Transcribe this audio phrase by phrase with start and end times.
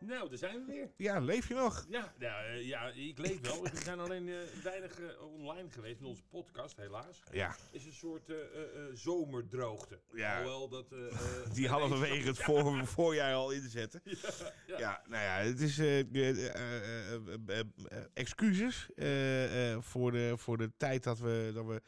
[0.00, 0.90] Nou, daar zijn we weer.
[0.96, 1.86] Ja, leef je nog?
[1.88, 3.62] Ja, ja, eh, ja ik leef wel.
[3.62, 7.22] We zijn alleen eh, weinig eh, online geweest met onze podcast, helaas.
[7.32, 7.56] Ja.
[7.70, 9.98] is een soort eh, eh, eh, zomerdroogte.
[10.12, 10.32] Ja.
[10.36, 10.92] Alhoewel dat...
[10.92, 14.00] eh, eh, Die halverwege het voor, voorjaar al inzetten.
[14.66, 14.78] ja.
[14.78, 17.14] Ja, nou ja, het is eh, eh, eh, eh,
[17.48, 17.58] eh,
[17.88, 21.82] eh, excuses eh, eh, voor, de, voor de tijd dat we, dat we,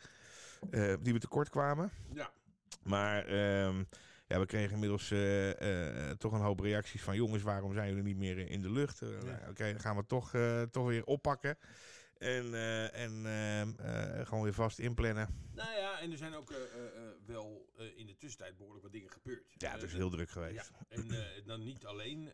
[0.70, 1.90] eh, die we tekort kwamen.
[2.14, 2.30] Ja.
[2.82, 3.84] Maar ehm,
[4.32, 7.16] ja, we kregen inmiddels eh, eh, toch een hoop reacties van...
[7.16, 9.02] jongens, waarom zijn jullie niet meer in de lucht?
[9.02, 11.58] Eh, nou, Oké, dan gaan we toch, eh, toch weer oppakken.
[12.22, 15.50] En, eh, en ehm, eh, gewoon weer vast inplannen.
[15.54, 16.58] Nou ja, en er zijn ook eh,
[17.26, 19.44] wel in de tussentijd behoorlijk wat dingen gebeurd.
[19.56, 20.54] Ja, het is heel druk geweest.
[20.54, 21.08] Ja, en
[21.46, 22.30] dan niet alleen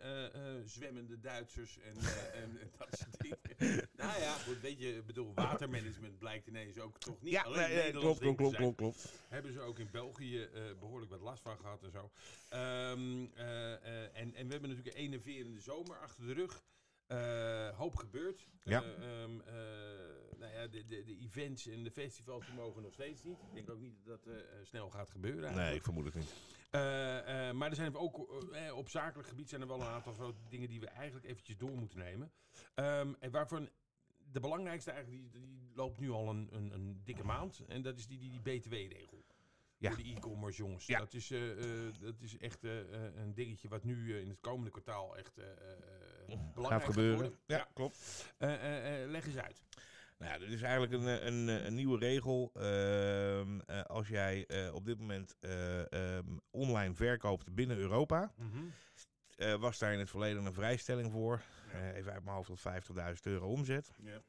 [0.64, 1.96] zwemmende Duitsers en,
[2.32, 3.38] en, dat soort dingen.
[3.96, 7.68] nou ja, goed, weet je, ik bedoel, watermanagement blijkt ineens ook toch niet Ja, alleen
[7.68, 9.12] nee, nee, klopt, klopt, klopt, klopt, klopt.
[9.28, 12.10] Hebben ze ook in België eh, behoorlijk wat last van gehad en zo.
[12.48, 16.62] Ehm, eh, eh, en, en we hebben natuurlijk een enerverende zomer achter de rug.
[17.08, 18.46] Eh, hoop gebeurd.
[18.62, 18.82] Ja.
[18.82, 19.54] Eh, ehm, eh,
[20.38, 23.38] nou ja, de, de, de events en de festivals die mogen nog steeds niet.
[23.38, 25.40] Ik denk ook niet dat dat snel gaat gebeuren.
[25.40, 25.76] Nee, eigenlijk.
[25.76, 26.34] ik vermoed het niet.
[27.58, 28.18] Maar er zijn ook
[28.74, 31.76] op zakelijk gebied zijn er wel een aantal grote dingen die we eigenlijk eventjes door
[31.76, 32.32] moeten nemen.
[32.74, 33.68] Ehm, en waarvan
[34.32, 37.64] de belangrijkste eigenlijk, die, die loopt nu al een, een, een dikke maand.
[37.68, 39.24] En dat is die, die, die BTW-regel.
[39.76, 39.92] Ja.
[39.92, 40.86] Voor de e-commerce jongens.
[40.86, 40.98] Ja.
[40.98, 41.28] Dat, is,
[42.00, 45.38] dat is echt een dingetje wat nu in het komende kwartaal echt
[46.36, 47.34] belangrijk Gaat gebeuren.
[47.46, 48.24] Ja, klopt.
[48.38, 49.62] Eh, eh, eh, leg eens uit.
[50.18, 52.50] Nou ja, dit is eigenlijk een, een, een nieuwe regel.
[52.54, 58.32] Ehm, eh, als jij eh, op dit moment eh, ehm, online verkoopt binnen Europa,
[59.36, 61.40] eh, was daar in het verleden een vrijstelling voor.
[61.72, 63.90] Eh, even uit mijn hoofd tot 50.000 euro omzet.
[64.02, 64.20] Ja.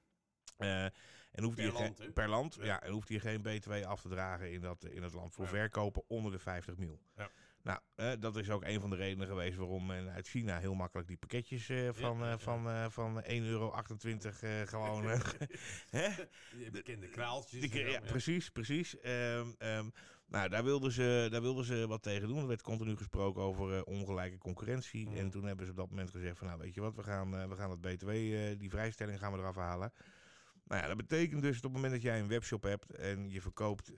[0.57, 0.83] Eh,
[1.31, 2.55] en hoeft Per je land, geen- per land.
[2.55, 2.63] Ja.
[2.65, 2.81] Ja.
[2.83, 5.49] en hoeft je geen BTW af te dragen in dat, in het land voor Ja.
[5.51, 6.99] verkopen onder de 50 mil.
[7.15, 7.29] Ja.
[7.63, 10.73] Nou, eh, dat is ook een van de redenen geweest waarom men uit China heel
[10.73, 12.37] makkelijk die pakketjes van, Ja, eh, ja.
[12.37, 15.03] van, eh, van 1,28 euro gewoon.
[15.89, 16.09] hè?
[16.57, 17.71] Die bekende kraaltjes.
[17.71, 18.99] Die, ja, precies, precies.
[18.99, 19.89] Ehm, ehm,
[20.27, 22.37] nou, daar wilden, ze, daar wilden ze wat tegen doen.
[22.37, 25.07] Er werd continu gesproken over ongelijke concurrentie.
[25.07, 25.17] Mhm.
[25.17, 27.49] En toen hebben ze op dat moment gezegd van, nou weet je wat, we gaan,
[27.49, 28.09] we gaan het BTW,
[28.59, 29.93] die vrijstelling gaan we eraf halen.
[30.63, 33.29] Nou ja, dat betekent dus dat op het moment dat jij een webshop hebt en
[33.29, 33.93] je verkoopt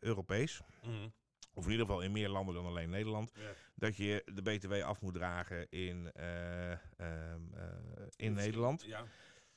[0.00, 1.08] Europees, Mhm.
[1.58, 3.52] Of in ieder geval in meer landen dan alleen Nederland, Ja.
[3.74, 6.78] dat je de BTW af moet dragen in, eh, ehm,
[7.54, 7.64] eh,
[8.16, 8.82] in Nederland.
[8.82, 9.04] Ja.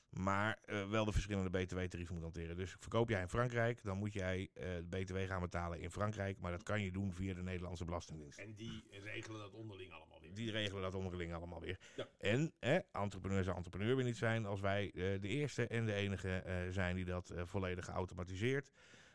[0.10, 2.56] Maar eh, wel de verschillende btw-tarieven moet hanteren.
[2.56, 6.40] Dus verkoop jij in Frankrijk, dan moet jij de btw gaan betalen in Frankrijk.
[6.40, 8.40] Maar dat kan je doen via de Nederlandse Belastingdienst.
[8.40, 10.34] En die regelen dat onderling allemaal weer.
[10.34, 11.80] Die regelen dat onderling allemaal weer.
[11.96, 12.08] Ja.
[12.20, 16.68] En eh, entrepreneur zou entrepreneur weer niet zijn als wij de eerste en de enige
[16.70, 18.72] zijn die dat volledig geautomatiseerd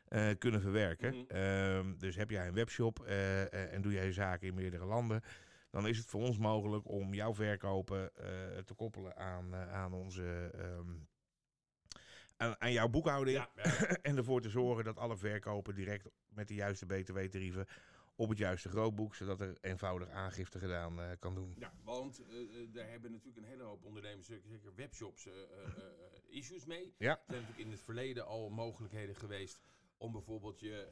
[0.09, 1.15] eh, kunnen verwerken.
[1.15, 1.37] Mhm.
[1.37, 5.23] Ehm, dus heb jij een webshop eh, eh, en doe jij zaken in meerdere landen.
[5.71, 8.13] Dan is het voor ons mogelijk om jouw verkopen
[8.65, 10.51] te koppelen aan, aan onze.
[10.55, 10.91] ehm,
[12.37, 13.37] aan, aan jouw boekhouding.
[13.37, 13.97] Ja, ja, ja.
[14.03, 17.67] En ervoor te zorgen dat alle verkopen direct met de juiste btw-tarieven
[18.15, 21.55] op het juiste grootboek, zodat er eenvoudig aangifte gedaan kan doen.
[21.59, 22.37] Ja, want eh,
[22.73, 25.29] daar hebben natuurlijk een hele hoop ondernemers, zeker webshops,
[26.29, 26.95] issues mee.
[26.99, 27.11] Ja.
[27.11, 29.61] Er zijn natuurlijk in het verleden al mogelijkheden geweest
[29.99, 30.83] om bijvoorbeeld je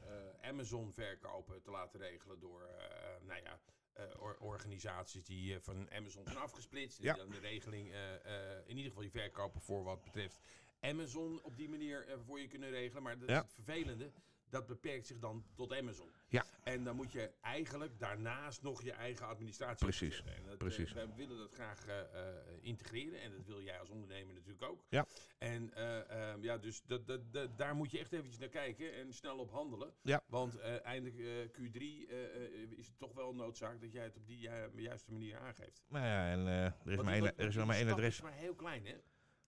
[0.40, 3.60] eh, Amazon verkopen te laten regelen door, eh, nou ja,
[3.92, 7.02] eh, or- organisaties die eh, van Amazon zijn afgesplitst.
[7.02, 7.12] Ja.
[7.14, 10.38] die dan de regeling, eh, eh, in ieder geval die verkopen voor wat betreft
[10.80, 13.02] Amazon op die manier eh, voor je kunnen regelen.
[13.02, 13.34] Maar dat Ja.
[13.36, 14.12] is het vervelende.
[14.54, 16.08] Dat beperkt zich dan tot Amazon.
[16.28, 16.44] Ja.
[16.62, 20.88] En dan moet je eigenlijk daarnaast nog je eigen administratie Precies, dat, precies.
[20.88, 23.20] eh, wij willen dat graag eh, eh, integreren.
[23.20, 24.84] En dat wil jij als ondernemer natuurlijk ook.
[24.88, 25.06] Ja.
[25.38, 28.94] En eh, ehm, ja, dus dat, dat, dat- daar moet je echt eventjes naar kijken
[28.94, 29.94] en snel op handelen.
[30.02, 30.22] Ja.
[30.26, 31.76] Want eh, eindelijk eh, Q3
[32.08, 35.38] eh, eh, is het toch wel noodzaak dat jij het op die ju- juiste manier
[35.38, 35.82] aangeeft.
[35.88, 38.14] Nou ja, en er is maar één, er is nog maar één adres.
[38.14, 38.94] is maar heel klein, hè?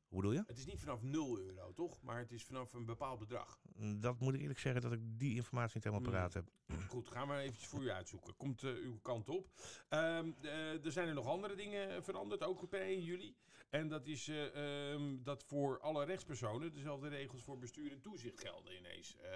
[0.08, 0.44] Hoe bedoel je?
[0.46, 2.02] Het is niet vanaf 0 euro, toch?
[2.02, 3.60] Maar het is vanaf een bepaald bedrag.
[3.96, 6.50] Dat moet ik eerlijk zeggen dat ik die informatie niet helemaal paraat heb.
[6.88, 8.36] Goed, gaan we eventjes voor u uitzoeken.
[8.36, 9.48] Komt eh, uw kant op.
[9.88, 13.36] Ehm, eh, er zijn er nog andere dingen veranderd, ook per 1 juli.
[13.70, 18.40] En dat is eh, ehm, dat voor alle rechtspersonen dezelfde regels voor bestuur en toezicht
[18.40, 19.30] gelden ineens eh,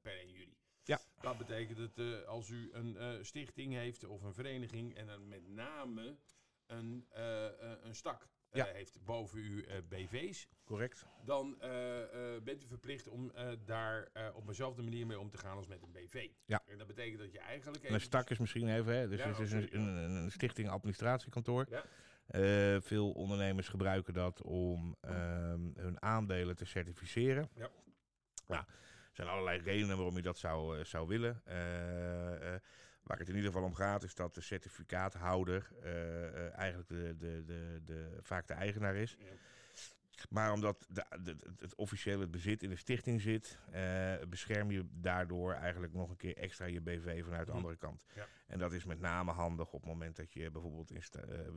[0.00, 0.56] per 1 juli.
[0.84, 1.00] Ja.
[1.20, 6.16] Dat betekent dat als u een stichting heeft of een vereniging en dan met name
[6.66, 7.06] een,
[7.82, 8.64] een stak Ja.
[8.72, 11.06] heeft boven u eh, BV's, Correct.
[11.24, 15.30] dan eh, eh, bent u verplicht om eh, daar eh, op dezelfde manier mee om
[15.30, 16.28] te gaan als met een BV.
[16.46, 16.62] Ja.
[16.66, 17.84] En dat betekent dat je eigenlijk...
[17.84, 19.08] En een stak is misschien even, hè?
[19.08, 21.66] Dus Ja, het is een, een, een stichting administratiekantoor.
[21.70, 21.84] Ja.
[22.26, 27.48] Eh, veel ondernemers gebruiken dat om ehm, hun aandelen te certificeren.
[27.54, 27.70] Ja.
[28.46, 31.40] Nou, er zijn allerlei redenen waarom je dat zou, eh, zou willen.
[31.44, 32.60] Eh, eh,
[33.10, 37.14] waar het in ieder geval om gaat, is dat de certificaathouder eh, eh, eigenlijk de,
[37.18, 39.16] de, de, de, vaak de eigenaar is.
[39.18, 39.24] Ja.
[40.28, 44.84] Maar omdat de, de- het, het officiële bezit in de stichting zit, eh, bescherm je
[44.92, 47.56] daardoor eigenlijk nog een keer extra je BV vanuit de Hm.
[47.56, 48.04] andere kant.
[48.14, 48.26] Ja.
[48.46, 50.92] En dat is met name handig op het moment dat je bijvoorbeeld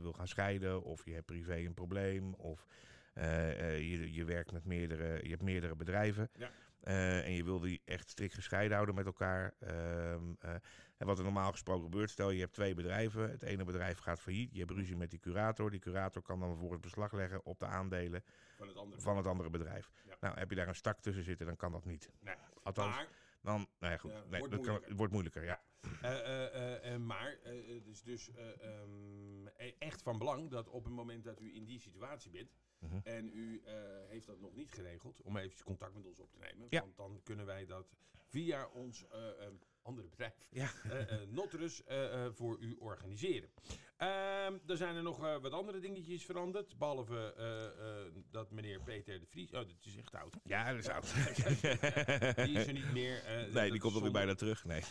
[0.00, 2.66] wil gaan scheiden, of je hebt privé een probleem, of
[3.14, 6.30] je, je werkt met meerdere, je hebt meerdere bedrijven.
[6.34, 6.50] Ja.
[6.84, 9.54] Eh, en je wil die echt strikt gescheiden houden met elkaar.
[9.58, 10.54] Ehm, eh,
[10.96, 13.30] en wat er normaal gesproken gebeurt, stel je hebt twee bedrijven.
[13.30, 15.70] Het ene bedrijf gaat failliet, je hebt ruzie met die curator.
[15.70, 18.24] Die curator kan dan vervolgens beslag leggen op de aandelen
[18.56, 19.00] Van het andere.
[19.00, 19.90] van het andere bedrijf.
[20.04, 20.16] Ja.
[20.20, 22.10] Nou, heb je daar een stak tussen zitten, dan kan dat niet.
[22.20, 22.34] Nee.
[22.62, 23.06] Althans, Maar,
[23.44, 24.88] dan, nou ja, goed, nee, wordt dat moeilijker.
[24.88, 25.62] het wordt moeilijker, ja.
[26.02, 30.84] eh, eh, eh, maar het is dus eh, ehm, e- echt van belang dat op
[30.84, 32.56] het moment dat u in die situatie bent.
[32.78, 32.98] Mhm.
[33.02, 33.62] En u
[34.08, 36.66] heeft dat nog niet geregeld, om even contact met ons op te nemen.
[36.70, 36.80] Ja.
[36.80, 37.92] Want dan kunnen wij dat
[38.34, 40.68] via ons eh, ehm, andere bedrijf, Ja.
[40.90, 43.50] eh, eh, Notrus, eh, voor u organiseren.
[43.96, 46.78] Ehm, er zijn er nog wat andere dingetjes veranderd.
[46.78, 49.50] Behalve eh, eh, dat meneer Peter de Vries.
[49.50, 50.36] Oh, dat is echt oud.
[50.44, 51.14] Ja, dat is oud.
[52.46, 53.22] Die is er niet meer.
[53.52, 54.64] nee, die komt alweer bijna terug.
[54.64, 54.80] Nee.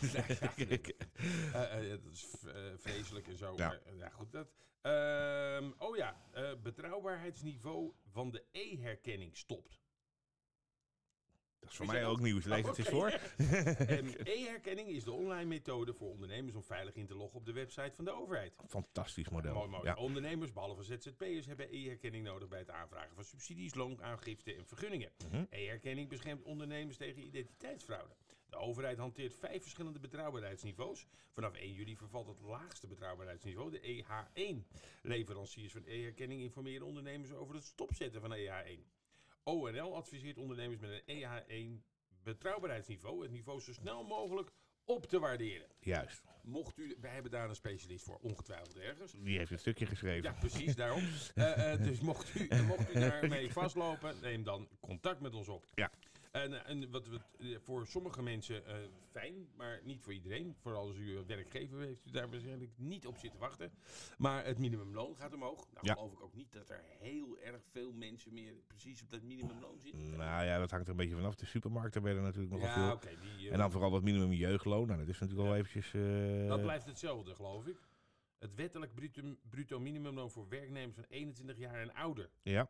[1.88, 2.26] Dat is
[2.76, 3.52] vreselijk en zo.
[3.56, 3.68] Ja.
[3.68, 4.48] Maar, ja, goed, dat.
[4.80, 6.16] Ehm, oh ja,
[6.62, 9.83] betrouwbaarheidsniveau van de e-herkenning stopt.
[11.64, 12.44] Dat is voor mij ook nieuws.
[12.44, 13.08] Lees Oh, het eens voor.
[14.34, 17.92] E-herkenning is de online methode voor ondernemers om veilig in te loggen op de website
[17.94, 18.52] van de overheid.
[18.68, 19.68] Fantastisch model.
[19.68, 19.92] Mooi.
[19.94, 25.10] Ondernemers, behalve ZZP'ers, hebben e-herkenning nodig bij het aanvragen van subsidies, loonaangifte en vergunningen.
[25.30, 25.44] Mhm.
[25.50, 28.14] E-herkenning beschermt ondernemers tegen identiteitsfraude.
[28.54, 31.06] De overheid hanteert vijf verschillende betrouwbaarheidsniveaus.
[31.32, 34.66] Vanaf 1 juli vervalt het laagste betrouwbaarheidsniveau, de EH1.
[35.02, 38.93] Leveranciers van e-herkenning informeren ondernemers over het stopzetten van EH1.
[39.44, 41.84] ONL adviseert ondernemers met een EH1
[42.22, 44.50] betrouwbaarheidsniveau het niveau zo snel mogelijk
[44.84, 45.66] op te waarderen.
[45.80, 46.22] Juist.
[46.42, 49.12] Mocht u, wij hebben daar een specialist voor, ongetwijfeld ergens.
[49.18, 50.22] Die heeft een stukje geschreven.
[50.22, 51.02] Ja, precies, daarom.
[51.34, 55.66] Eh, eh, dus mocht u, mocht u daarmee vastlopen, neem dan contact met ons op.
[55.74, 55.90] Ja.
[56.34, 57.08] En, eh, en wat
[57.38, 58.76] eh, voor sommige mensen eh,
[59.10, 60.54] fijn, maar niet voor iedereen.
[60.60, 63.72] Vooral als u een werkgever heeft u daar waarschijnlijk niet op zitten wachten.
[64.18, 65.66] Maar het minimumloon gaat omhoog.
[65.72, 65.92] Nou Ja.
[65.94, 69.78] geloof ik ook niet dat er heel erg veel mensen meer precies op dat minimumloon
[69.80, 70.16] zitten.
[70.16, 71.34] Nou ja, dat hangt er een beetje vanaf.
[71.34, 73.10] De supermarkten werden natuurlijk nogal ja, veel.
[73.36, 74.86] die, eh, En dan vooral dat minimum jeugdloon.
[74.86, 75.94] Nou, dat is natuurlijk wel eventjes...
[75.94, 77.76] eh, Dat blijft hetzelfde, geloof ik.
[78.38, 82.68] Het wettelijk bruto, bruto minimumloon voor werknemers van 21 jaar en ouder Ja,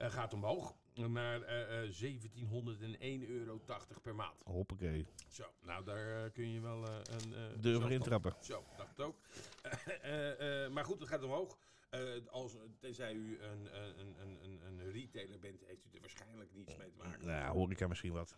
[0.00, 1.92] eh, gaat omhoog naar eh, eh,
[3.22, 3.60] 1701,80 euro
[4.02, 4.42] per maand.
[4.44, 5.06] hoppakee.
[5.28, 7.34] Zo, nou daar eh, kun je wel eh, een...
[7.34, 8.34] eh, Durven intrappen.
[8.40, 9.16] Zo, dacht ook.
[10.02, 11.58] Eh, eh, maar goed, het gaat omhoog.
[11.90, 12.00] Eh,
[12.30, 16.76] als, tenzij u een, een, een, een, een retailer bent, heeft u er waarschijnlijk niets
[16.76, 17.26] mee te maken.
[17.26, 18.36] Nou, horeca misschien wat.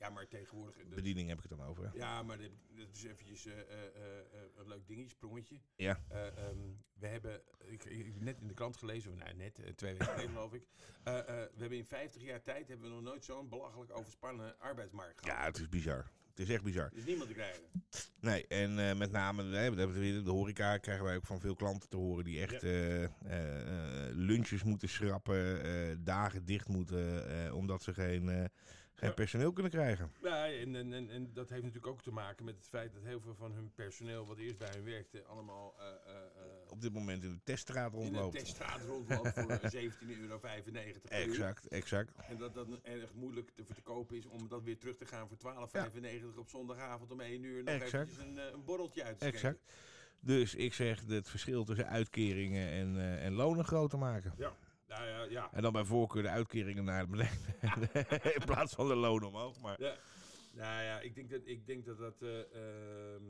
[0.00, 0.76] Ja, maar tegenwoordig...
[0.76, 1.84] de- Bediening heb ik het dan over.
[1.84, 1.90] hè.
[1.98, 2.50] ja, maar dit
[2.92, 5.60] is eventjes eh, eh, eh, een leuk dingetje, sprongetje.
[5.76, 6.00] Ja.
[6.08, 6.56] Eh, ehm,
[6.92, 10.66] we hebben, ik, net in de krant gelezen, nou net, twee weken geleden geloof ik.
[11.04, 15.38] We hebben in 50 jaar tijd hebben we nog nooit zo'n belachelijk overspannen arbeidsmarkt gehad.
[15.38, 16.10] Ja, het is bizar.
[16.30, 16.84] Het is echt bizar.
[16.92, 17.62] Er is niemand te krijgen.
[18.20, 19.70] Nee, en met name nee,
[20.22, 23.08] de horeca krijgen wij ook van veel klanten te horen die echt Ja.
[24.12, 28.50] lunches moeten schrappen, dagen dicht moeten, omdat ze geen,
[29.00, 29.14] geen Ja.
[29.14, 30.12] personeel kunnen krijgen.
[30.22, 33.02] Ja, en, en, en, en dat heeft natuurlijk ook te maken met het feit dat
[33.02, 36.80] heel veel van hun personeel, wat eerst bij hen werkte, allemaal eh, eh, eh, Op
[36.80, 38.38] dit moment in de teststraat in de rondloopt.
[38.38, 40.40] teststraat rondloopt voor 17,95 euro.
[41.08, 42.12] Exact, exact.
[42.28, 45.54] En dat dat erg moeilijk te verkopen is om dat weer terug te gaan voor
[46.32, 47.92] 12,95 op zondagavond om 1 uur nog Exact.
[47.94, 49.48] eventjes een, een borreltje uit te schenken.
[49.50, 49.72] Exact.
[50.22, 54.34] Dus ik zeg het verschil tussen uitkeringen en, en lonen groter maken.
[54.90, 55.52] Nou ja, ja.
[55.52, 57.38] En dan bij voorkeur de uitkeringen naar beneden.
[58.38, 59.60] in plaats van de lonen omhoog.
[59.60, 59.96] Maar ja.
[60.52, 61.98] Nou ja, ik denk dat ik denk dat.
[61.98, 62.54] dat eh,
[63.14, 63.22] ehm,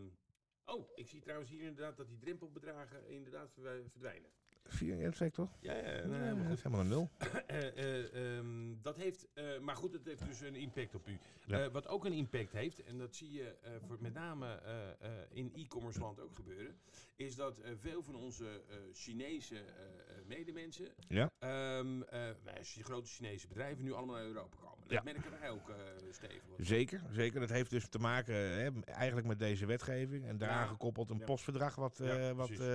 [0.64, 4.31] Oh, ik zie trouwens hier inderdaad dat die drempelbedragen inderdaad verdwij- verdwijnen.
[4.64, 5.57] Vier in toch?
[5.61, 6.62] Ja, ja, Nee, nee, dat helemaal is goed.
[6.62, 7.11] helemaal een nul.
[7.47, 11.19] Eh, eh, ehm, dat heeft, eh, maar goed, het heeft dus een impact op u.
[11.47, 11.64] Ja.
[11.64, 14.88] Eh, wat ook een impact heeft, en dat zie je eh, voor met name eh,
[14.90, 16.79] eh, in e-commerce land ook gebeuren,
[17.17, 21.31] is dat eh, veel van onze eh, Chinese eh, eh, medemensen, Ja.
[21.38, 22.31] eh,
[22.62, 24.79] ch- grote Chinese bedrijven, nu allemaal naar Europa komen.
[24.81, 25.02] Dat Ja.
[25.02, 25.76] merken wij ook, eh
[26.11, 26.38] Steven.
[26.59, 27.40] Zeker, zeker.
[27.40, 30.26] Dat heeft dus te maken hè, eigenlijk met deze wetgeving.
[30.26, 30.67] En daaraan Ja.
[30.67, 32.75] gekoppeld een postverdrag wat, eh, wat eh,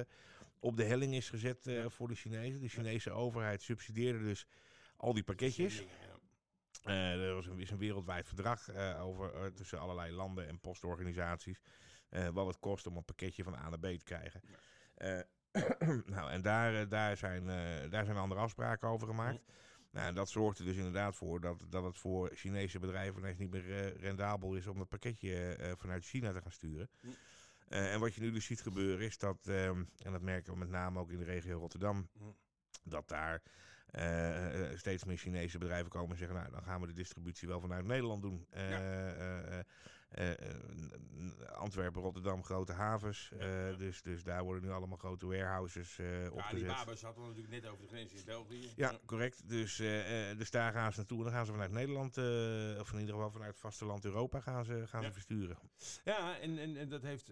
[0.59, 2.61] op de helling is gezet eh, voor de Chinezen.
[2.61, 4.47] De Chinese overheid subsidieerde dus
[4.97, 5.85] al die pakketjes.
[6.83, 11.61] Eh, er was een, is een wereldwijd verdrag eh, over, tussen allerlei landen en postorganisaties.
[12.33, 14.41] wat het kost om een pakketje van A naar B te krijgen.
[16.05, 17.45] Nou, en daar, daar, zijn,
[17.89, 19.43] daar zijn andere afspraken over gemaakt.
[19.91, 23.37] Nou, en dat zorgt er dus inderdaad voor dat, dat het voor Chinese bedrijven ineens
[23.37, 26.89] niet meer rendabel is om dat pakketje vanuit China te gaan sturen.
[27.67, 30.59] Eh, en wat je nu dus ziet gebeuren is dat, ehm, en dat merken we
[30.59, 32.23] met name ook in de regio Rotterdam, Hm.
[32.83, 33.41] dat daar
[33.85, 37.47] eh, eh, steeds meer Chinese bedrijven komen en zeggen, nou dan gaan we de distributie
[37.47, 38.47] wel vanuit Nederland doen.
[38.51, 39.63] Ja.
[40.15, 40.55] Eh, eh,
[41.51, 43.31] Antwerpen, Rotterdam, grote havens.
[43.39, 43.77] Eh.
[43.77, 46.67] Dus, dus daar worden nu allemaal grote warehouses eh Ja, die opgezet.
[46.67, 48.69] Babas hadden we natuurlijk net over de grens in België.
[48.75, 49.49] Ja, correct.
[49.49, 49.75] Dus,
[50.37, 51.17] dus daar gaan ze naartoe.
[51.17, 52.17] En dan gaan ze vanuit Nederland,
[52.79, 55.07] of in ieder geval vanuit het vasteland Europa, gaan ze, gaan Ja.
[55.07, 55.57] ze versturen.
[56.03, 57.31] Ja, en, en, en dat heeft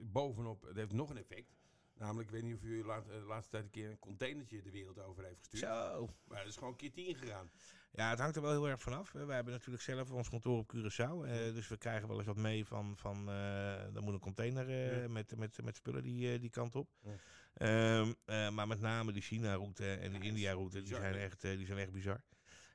[0.00, 1.54] bovenop dat heeft nog een effect.
[1.98, 4.98] Namelijk, ik weet niet of u de laatste tijd een keer een containertje de wereld
[4.98, 5.72] over heeft gestuurd.
[5.72, 6.10] Zo.
[6.24, 7.50] Maar dat is gewoon een keer tien gegaan.
[7.96, 9.12] Ja, het hangt er wel heel erg vanaf.
[9.12, 11.24] Wij hebben natuurlijk zelf ons kantoor op Curaçao.
[11.28, 14.70] eh, dus we krijgen wel eens wat mee van, van eh dan moet een container
[14.70, 15.08] Ja.
[15.08, 16.88] met, met, met spullen die, die kant op.
[17.02, 17.10] Ja.
[17.54, 21.66] Ehm, eh, maar met name de China-route en Ja, de India-route, die, zijn echt, die
[21.66, 22.22] zijn echt bizar.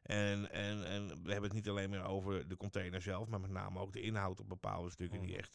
[0.02, 3.50] En, en, en we hebben het niet alleen meer over de container zelf, maar met
[3.52, 5.38] name ook de inhoud op bepaalde stukken die Mhm.
[5.40, 5.54] echt...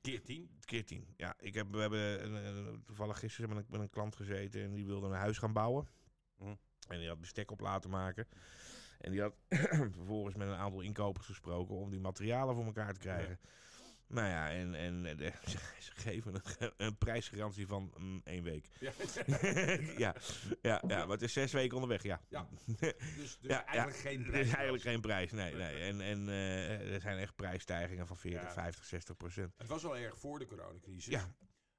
[0.00, 0.50] Keer tien.
[0.64, 1.06] keer tien.
[1.16, 4.62] Ja, ik heb, we hebben een, een- toevallig gisteren met een, met een klant gezeten
[4.62, 5.88] en die wilde een huis gaan bouwen.
[6.38, 6.54] Hm.
[6.88, 8.26] En die had bestek op laten maken.
[9.00, 9.34] En die had
[9.98, 13.38] vervolgens met een aantal inkopers gesproken om die materialen voor elkaar te krijgen.
[14.06, 15.32] Nou ja, en, en eh, de-
[15.78, 18.66] ze geven een, een prijsgarantie van mm, één week.
[18.80, 18.92] Ja.
[20.04, 20.14] ja,
[20.62, 22.20] ja, ja, maar het is zes weken onderweg, ja.
[22.28, 22.48] Ja.
[22.80, 24.52] dus dus Ja, eigenlijk ja, geen Er prijs.
[24.52, 25.54] eigenlijk geen prijs, nee.
[25.54, 25.80] nee.
[25.80, 28.52] En, en eh, er zijn echt prijsstijgingen van 40, Ja.
[28.52, 29.54] 50, 60 procent.
[29.56, 31.06] Het was al erg voor de coronacrisis.
[31.06, 31.28] Ja.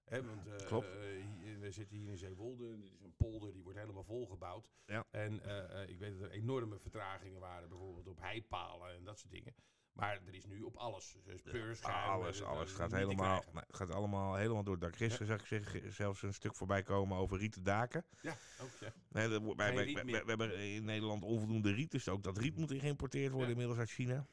[0.09, 0.87] Hè, want eh, Klopt.
[0.87, 1.01] eh,
[1.41, 2.77] hier- we zitten hier in Zeewolde.
[2.77, 4.71] Dit is een polder, die wordt helemaal volgebouwd.
[4.85, 5.03] Ja.
[5.11, 9.19] En eh, eh, ik weet dat er enorme vertragingen waren, bijvoorbeeld op heipalen en dat
[9.19, 9.53] soort dingen.
[9.93, 11.17] Maar er is nu op alles.
[11.23, 12.71] Dus peurschuim, Alles, eh, alles.
[12.71, 14.95] gaat helemaal, gaat allemaal helemaal door het dak.
[14.95, 18.05] Gisteren zag ik zeg- zelfs een stuk voorbij komen over rieten daken.
[18.21, 18.93] Ja, ook ja.
[19.09, 22.55] Nee, dat, wij, wij- wij- we hebben in Nederland onvoldoende riet, dus ook dat riet
[22.57, 23.53] moet geïmporteerd worden Ja.
[23.53, 24.25] inmiddels uit China.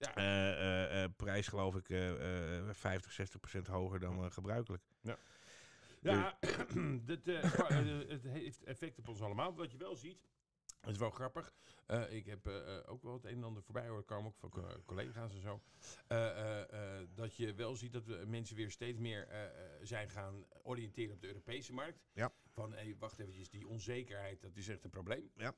[0.00, 0.14] Ja.
[0.14, 4.82] Eh, eh, eh, prijs geloof ik eh, eh, 50, 60 procent hoger dan gebruikelijk.
[6.00, 6.38] Ja,
[7.04, 9.54] dit, eh, qua- eh, het heeft effect op ons allemaal.
[9.54, 10.18] Wat je wel ziet,
[10.80, 11.52] het is wel grappig.
[12.08, 12.46] Ik heb
[12.86, 15.60] ook wel het een en ander voorbij horen komen, ook van co- collega's en zo.
[17.14, 19.28] Dat je wel ziet dat we mensen weer steeds meer
[19.82, 21.98] zijn gaan oriënteren op de Europese markt.
[22.12, 22.32] Ja.
[22.46, 25.30] Van, hé, wacht eventjes, die onzekerheid, dat is echt een probleem.
[25.36, 25.54] Ja.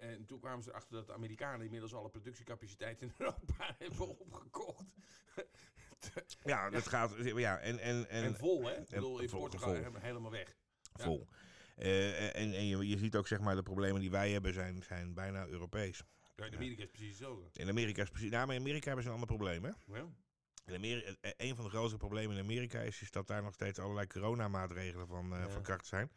[0.00, 4.84] En toen kwamen ze erachter dat de Amerikanen inmiddels alle productiecapaciteit in Europa hebben opgekocht.
[6.44, 7.14] Ja, dat gaat.
[7.18, 8.80] Ja, en, en, en, En, vol, hè?
[8.80, 9.76] Ik bedoel, in vol- Portugal vol.
[9.78, 10.56] helemaal- helemaal weg.
[10.94, 11.04] Ja.
[11.04, 11.28] vol.
[11.76, 14.82] Eh, en en je, je ziet ook zeg maar de problemen die wij hebben zijn,
[14.82, 16.02] zijn bijna Europees.
[16.36, 17.60] Ja, in Amerika is precies hetzelfde.
[17.60, 18.30] In Amerika is precies.
[18.30, 19.70] Nou, maar in Amerika hebben ze een ander probleem, hè?
[19.86, 20.06] Ja.
[20.66, 23.54] In Amerika, eh, een van de grootste problemen in Amerika is, is dat daar nog
[23.54, 25.48] steeds allerlei coronamaatregelen van, eh, Ja.
[25.48, 26.10] van kracht zijn.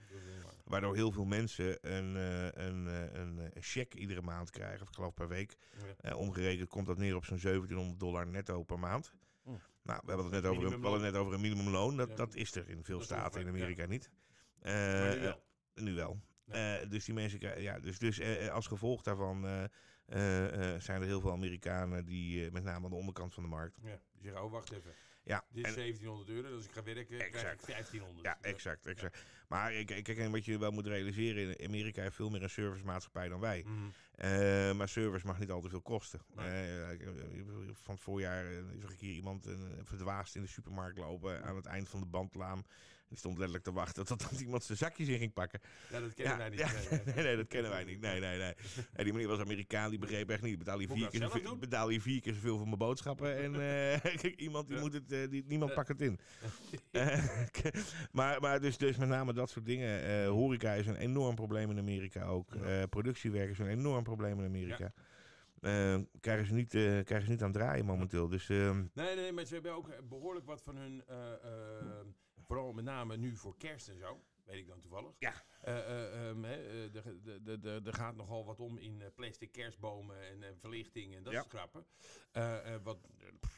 [0.63, 4.81] Waardoor heel veel mensen een, eh, een, eh, een, eh, een cheque iedere maand krijgen,
[4.81, 5.57] of ik geloof per week.
[5.77, 6.09] Ja.
[6.09, 9.13] Eh, omgerekend komt dat neer op zo'n 1700 dollar netto per maand.
[9.43, 9.59] Mm.
[9.83, 11.97] Nou, we hebben het net over, een, we hadden net over een minimumloon.
[11.97, 12.15] Dat, Ja.
[12.15, 14.09] dat is er in veel Dat staten in Amerika niet.
[14.59, 14.73] Eh,
[15.13, 15.41] nu wel.
[15.73, 16.19] eh, nu wel.
[16.45, 16.79] Ja.
[16.81, 19.69] Eh, dus die mensen ja, dus, dus eh, eh, als gevolg daarvan eh, eh, eh,
[20.79, 23.77] zijn er heel veel Amerikanen die, eh, met name aan de onderkant van de markt.
[23.83, 23.89] Ja.
[23.89, 24.91] Die zeggen, oh wacht even.
[25.23, 27.65] Ja, Dit is en- 1700 euro, dus ik ga werken krijg ik Exact.
[27.65, 28.25] 1500.
[28.25, 29.23] Ja, exact, exact.
[29.47, 32.43] Maar ik, ik- kijk, en wat je wel moet realiseren, in Amerika heeft veel meer
[32.43, 33.63] een servicemaatschappij dan wij.
[33.65, 33.73] Mhm.
[34.15, 36.19] Eh, maar service mag niet al te veel kosten.
[36.35, 36.79] Nee.
[36.81, 37.07] Eh,
[37.73, 41.55] van het voorjaar eh, zag ik hier iemand eh, verdwaasd in de supermarkt lopen aan
[41.55, 42.65] het eind van de bandlaan.
[43.17, 45.59] Stond letterlijk te wachten tot iemand zijn zakjes in ging pakken.
[45.91, 46.59] Ja, dat kennen Ja, wij niet.
[46.59, 46.67] ja,
[47.15, 47.35] Nee, nee.
[47.35, 48.01] dat kennen wij niet.
[48.01, 48.53] Nee, nee, nee.
[48.93, 50.57] En die meneer was Amerikaan, die begreep echt niet.
[50.57, 53.37] Betaal je vier, keer dat zoveel, betaal je vier keer zoveel voor mijn boodschappen.
[53.37, 53.55] En
[54.03, 56.19] eh, iemand die moet het, eh, die, niemand pakt het in.
[56.91, 57.23] Eh,
[58.11, 60.25] maar maar dus, dus met name dat soort dingen.
[60.25, 62.47] Horeca is een enorm probleem in Amerika ook.
[62.89, 64.93] Productiewerk is een enorm probleem in Amerika.
[66.19, 68.27] Krijgen, ze niet, krijgen ze niet aan het draaien momenteel.
[68.27, 71.03] Dus ehm, Nee, nee, maar ze hebben ook behoorlijk wat van hun,
[72.45, 75.15] vooral met name nu voor kerst en zo, weet ik dan toevallig.
[75.19, 75.33] Ja.
[75.65, 76.51] Eh, eh, ehm, eh,
[76.91, 81.23] de- de- de- de- Er gaat nogal wat om in plastic kerstbomen en verlichting en
[81.23, 81.85] dat soort grappen.
[82.83, 82.97] Wat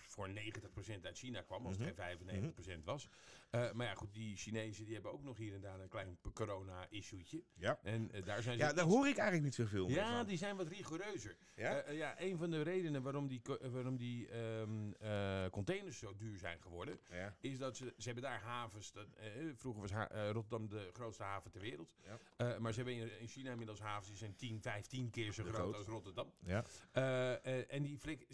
[0.07, 1.85] voor 90% uit China kwam, als Mhm.
[1.87, 3.07] het geen 95% was.
[3.51, 7.43] Maar ja, goed, die Chinezen die hebben ook nog hier en daar een klein corona-issue'tje.
[7.53, 7.79] ja.
[7.83, 10.55] En daar zijn ze ja, daar hoor ik eigenlijk niet zoveel meer ja, die zijn
[10.55, 11.37] wat rigoureuzer.
[11.55, 11.89] Ja?
[11.91, 16.61] Ja, een van de redenen waarom die, waarom die ehm, eh, containers zo duur zijn
[16.61, 16.99] geworden,
[17.39, 18.91] is dat ze, ze hebben daar havens.
[18.91, 19.07] Dat,
[19.55, 19.91] vroeger was
[20.31, 21.95] Rotterdam de grootste haven ter wereld.
[22.03, 22.19] Ja.
[22.35, 25.43] Eh, maar ze hebben in, in China inmiddels havens die zijn 10, 15 keer zo
[25.43, 26.33] groot als Rotterdam.
[26.39, 26.63] Ja.
[26.91, 28.27] Eh, eh, en die, flik,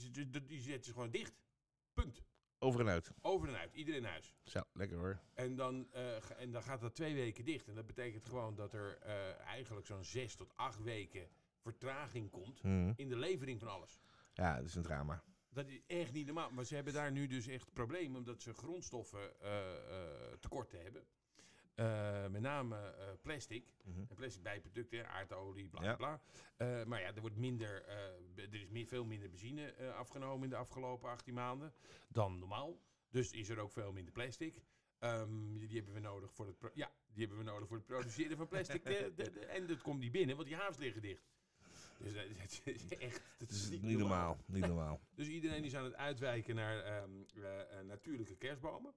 [0.47, 1.33] die, zetten ze gewoon dicht.
[1.93, 2.23] Punt.
[2.59, 3.11] Over en uit.
[3.21, 4.35] Over en uit, iedereen in huis.
[4.43, 5.19] Zo, lekker hoor.
[5.33, 5.93] En dan,
[6.37, 7.67] en dan gaat dat twee weken dicht.
[7.67, 8.97] En dat betekent gewoon dat er
[9.45, 11.27] eigenlijk zo'n zes tot acht weken
[11.59, 12.93] vertraging komt Mhm.
[12.95, 13.99] in de levering van alles.
[14.33, 15.23] Ja, dat is een drama.
[15.49, 16.51] Dat is echt niet normaal.
[16.51, 19.33] Maar ze hebben daar nu dus echt problemen omdat ze grondstoffen
[20.39, 21.05] tekorten hebben.
[21.75, 23.65] Eh, met name eh, plastic.
[23.83, 23.99] Mhm.
[24.09, 25.95] En plastic bijproducten, aardolie, bla Ja.
[25.95, 26.21] bla.
[26.57, 27.85] Eh, maar ja, er, wordt minder,
[28.35, 31.73] er is meer, veel minder benzine afgenomen in de afgelopen 18 maanden
[32.07, 32.79] dan normaal.
[33.09, 34.61] Dus is er ook veel minder plastic.
[34.99, 38.37] Ehm, die hebben we nodig voor het, ja, die hebben we nodig voor het produceren
[38.37, 38.83] van plastic.
[38.83, 41.31] De- de- de- en dat komt niet binnen, want die havens liggen dicht.
[41.97, 42.25] Dus dat,
[42.63, 44.37] is echt dat is is niet normaal.
[44.45, 45.01] Niet normaal.
[45.15, 48.93] dus iedereen is aan het uitwijken naar ehm, eh, eh, natuurlijke kerstbomen.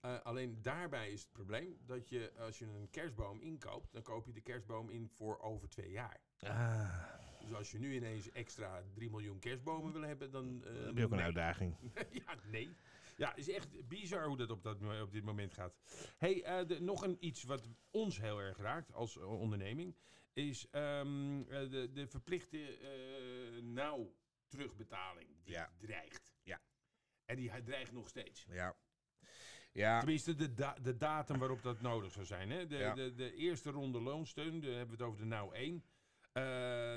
[0.00, 4.26] Eh, alleen daarbij is het probleem dat je, als je een kerstboom inkoopt, dan koop
[4.26, 6.20] je de kerstboom in voor over twee jaar.
[6.38, 7.04] Ah,
[7.40, 10.60] Dus als je nu ineens extra 3 miljoen kerstbomen wil hebben, dan...
[10.60, 11.24] dan heb je ook een nee.
[11.24, 11.76] uitdaging.
[12.26, 12.76] ja, nee.
[13.16, 15.76] Ja, het is echt bizar hoe dat op, dat, op dit moment gaat.
[16.18, 19.96] hey, eh, de- nog een iets wat ons heel erg raakt als eh, onderneming,
[20.32, 22.78] is ehm, eh, de, de verplichte
[23.62, 24.14] nauw
[24.46, 25.72] terugbetaling die Ja.
[25.78, 26.34] dreigt.
[26.42, 26.60] Ja.
[27.24, 28.46] En die dreigt nog steeds.
[28.50, 28.76] Ja.
[29.72, 32.50] Ja, Tenminste, de, da- de datum waarop dat nodig zou zijn.
[32.50, 32.66] Hè?
[32.66, 32.94] De, Ja.
[32.94, 35.84] de, de eerste ronde loonsteun, daar hebben we het over de nauw 1.
[36.32, 36.42] Eh,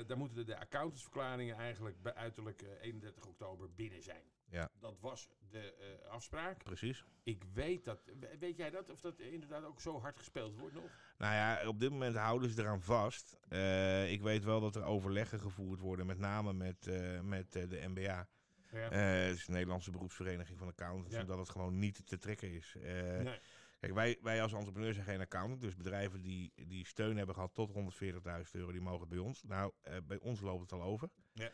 [0.06, 4.22] daar moeten de, accountantsverklaringen eigenlijk bij uiterlijk eh, 31 oktober binnen zijn.
[4.50, 4.68] Ja.
[4.80, 6.62] Dat was de eh, afspraak.
[6.62, 7.04] precies.
[7.22, 8.04] Ik weet dat.
[8.04, 8.90] we- Weet jij dat?
[8.90, 10.90] Of dat inderdaad ook zo hard gespeeld wordt nog?
[11.18, 13.38] Nou ja, op dit moment houden ze eraan vast.
[13.48, 17.68] Eh, ik weet wel dat er overleggen gevoerd worden, met name met, eh, met eh,
[17.68, 18.28] de NBA.
[18.76, 18.90] Ja.
[18.90, 21.20] Eh, het is de Nederlandse beroepsvereniging van accountants, Ja.
[21.20, 22.74] omdat het gewoon niet te trekken is.
[22.82, 22.92] Eh,
[23.22, 23.38] nee.
[23.80, 27.54] Kijk, wij, wij als entrepreneur zijn geen accountant, dus bedrijven die, die steun hebben gehad
[27.54, 29.42] tot 140.000 euro, die mogen bij ons.
[29.42, 31.08] Nou, eh, bij ons loopt het al over.
[31.32, 31.50] Ja.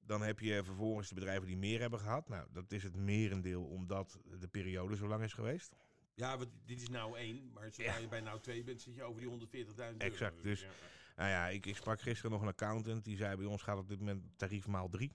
[0.00, 2.28] Dan heb je vervolgens de bedrijven die meer hebben gehad.
[2.28, 5.76] Nou, dat is het merendeel omdat de periode zo lang is geweest.
[6.14, 7.50] Ja, want dit is nou 1.
[7.52, 7.98] Maar zodra Ja.
[7.98, 10.12] je bij nou 2 bent, zit je over die 140.000 euro.
[10.14, 10.68] Exact, dus- Ja.
[11.16, 13.88] Nou ja, ik, ik sprak gisteren nog een accountant, die zei bij ons gaat op
[13.88, 15.12] dit moment tarief maal drie.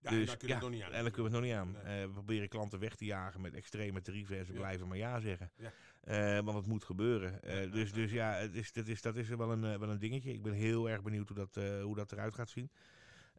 [0.00, 0.90] Ja, en Dus, daar het nog niet aan.
[0.90, 1.72] Kunnen we het nog niet aan.
[1.84, 2.00] Nee.
[2.00, 4.58] Eh, we proberen klanten weg te jagen met extreme tarieven en ze Ja.
[4.58, 5.50] blijven maar ja zeggen.
[5.56, 5.72] Ja.
[6.00, 7.42] Eh, want het moet gebeuren.
[7.42, 8.32] Eh, dus ja, dus ja.
[8.32, 10.32] het is, dat, is, dat is wel een, wel een dingetje.
[10.32, 12.70] Ik ben heel erg benieuwd hoe dat, hoe dat eruit gaat zien.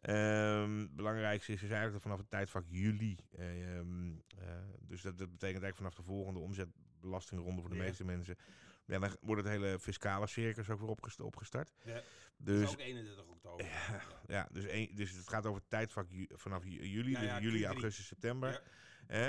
[0.00, 3.16] Het belangrijkste is dus eigenlijk dat vanaf het tijdvak juli.
[3.36, 4.48] eh, ehm, eh,
[4.80, 8.36] dus dat, dat betekent eigenlijk vanaf de volgende omzetbelastingronde voor de meeste mensen.
[8.88, 11.70] Ja, dan wordt het hele fiscale circus ook weer opgest- opgestart.
[11.84, 11.92] Ja.
[11.94, 12.02] Dat
[12.36, 13.64] Dus is ook 31 oktober.
[13.66, 17.20] ja, ja, dus, één, dus het gaat over het tijdvak ju- vanaf ju- juli, Ja,
[17.20, 17.66] dus juli, Q3.
[17.66, 18.62] augustus, september.
[19.06, 19.28] Eh,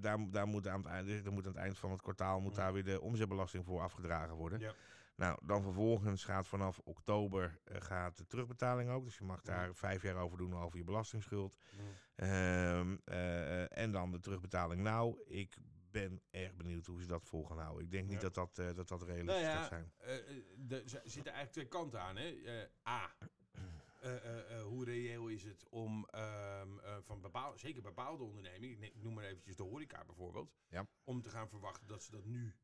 [0.00, 2.54] daar, daar moet aan het eind, dus moet aan het eind van het kwartaal moet
[2.54, 4.58] daar weer de omzetbelasting voor afgedragen worden.
[4.60, 4.74] Ja.
[5.16, 9.04] Nou, dan vervolgens gaat vanaf oktober eh, gaat de terugbetaling ook.
[9.04, 11.56] Dus je mag daar vijf jaar over doen over je belastingsschuld.
[11.78, 11.80] Mm.
[12.16, 15.20] Ehm, eh, en dan de terugbetaling nou.
[15.26, 15.56] Ik
[15.90, 17.84] ben erg benieuwd hoe ze dat vol gaan houden.
[17.84, 18.28] Ik denk niet Ja.
[18.30, 19.92] dat dat, eh, dat, dat realistisch Nou ja, gaat zijn.
[19.98, 22.16] eh, eh, er zitten eigenlijk twee kanten aan.
[22.16, 22.66] Hè?
[22.88, 23.16] A.
[24.70, 29.24] hoe reëel is het om ehm, eh, van bepaal, zeker bepaalde ondernemingen, ik, noem maar
[29.24, 30.86] eventjes de horeca bijvoorbeeld, Ja.
[31.04, 32.54] om te gaan verwachten dat ze dat nu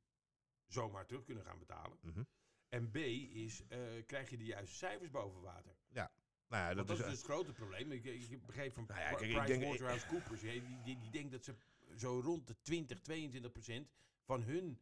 [0.66, 1.98] zomaar terug kunnen gaan betalen.
[2.00, 2.22] Mhm.
[2.68, 3.62] En B is,
[4.06, 5.74] krijg je de juiste cijfers boven water?
[6.48, 7.92] Nou ja, dat, dat, is, dus het grote probleem.
[7.92, 11.32] Ik, ik begreep van Nou ja, kijk, ik denk- PricewaterhouseCoopers, die, die, die, die denkt
[11.32, 11.54] dat ze
[11.96, 13.88] zo rond de 20, 22 procent
[14.24, 14.78] van hun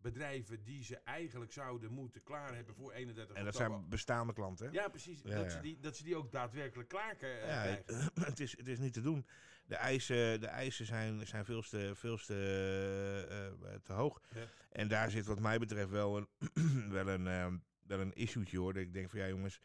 [0.00, 3.76] bedrijven die ze eigenlijk zouden moeten klaar hebben voor 31 en dat oktober.
[3.78, 4.66] zijn bestaande klanten.
[4.66, 4.72] hè?
[4.72, 5.20] Ja, precies.
[5.22, 5.50] Ja, dat, ja.
[5.50, 8.10] Ze die, dat ze die ook daadwerkelijk klaar eh, Ja, krijgen.
[8.30, 9.26] het, is, het is niet te doen.
[9.66, 12.34] De eisen, de eisen zijn, zijn veel te, veel te,
[13.28, 14.20] eh, eh, te hoog.
[14.70, 16.28] En daar zit wat mij betreft wel een,
[16.98, 18.72] wel een, wel een issue'tje hoor.
[18.72, 19.60] Dat ik denk van ja jongens,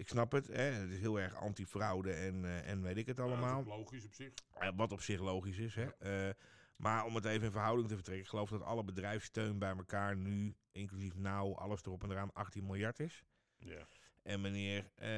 [0.00, 0.46] ik snap het.
[0.46, 0.62] Hè?
[0.62, 3.64] Het is heel erg anti-fraude en, eh, en weet ik het Ja, dat is allemaal.
[3.64, 4.32] logisch op zich.
[4.76, 5.74] Wat op zich logisch is.
[5.74, 5.86] Hè?
[5.98, 6.34] Eh,
[6.76, 8.24] maar om het even in verhouding te vertrekken.
[8.24, 12.66] Ik geloof dat alle bedrijfssteun bij elkaar nu, inclusief nou, alles erop en eraan, 18
[12.66, 13.24] miljard is.
[13.58, 13.86] Ja.
[14.22, 15.08] En meneer, eh,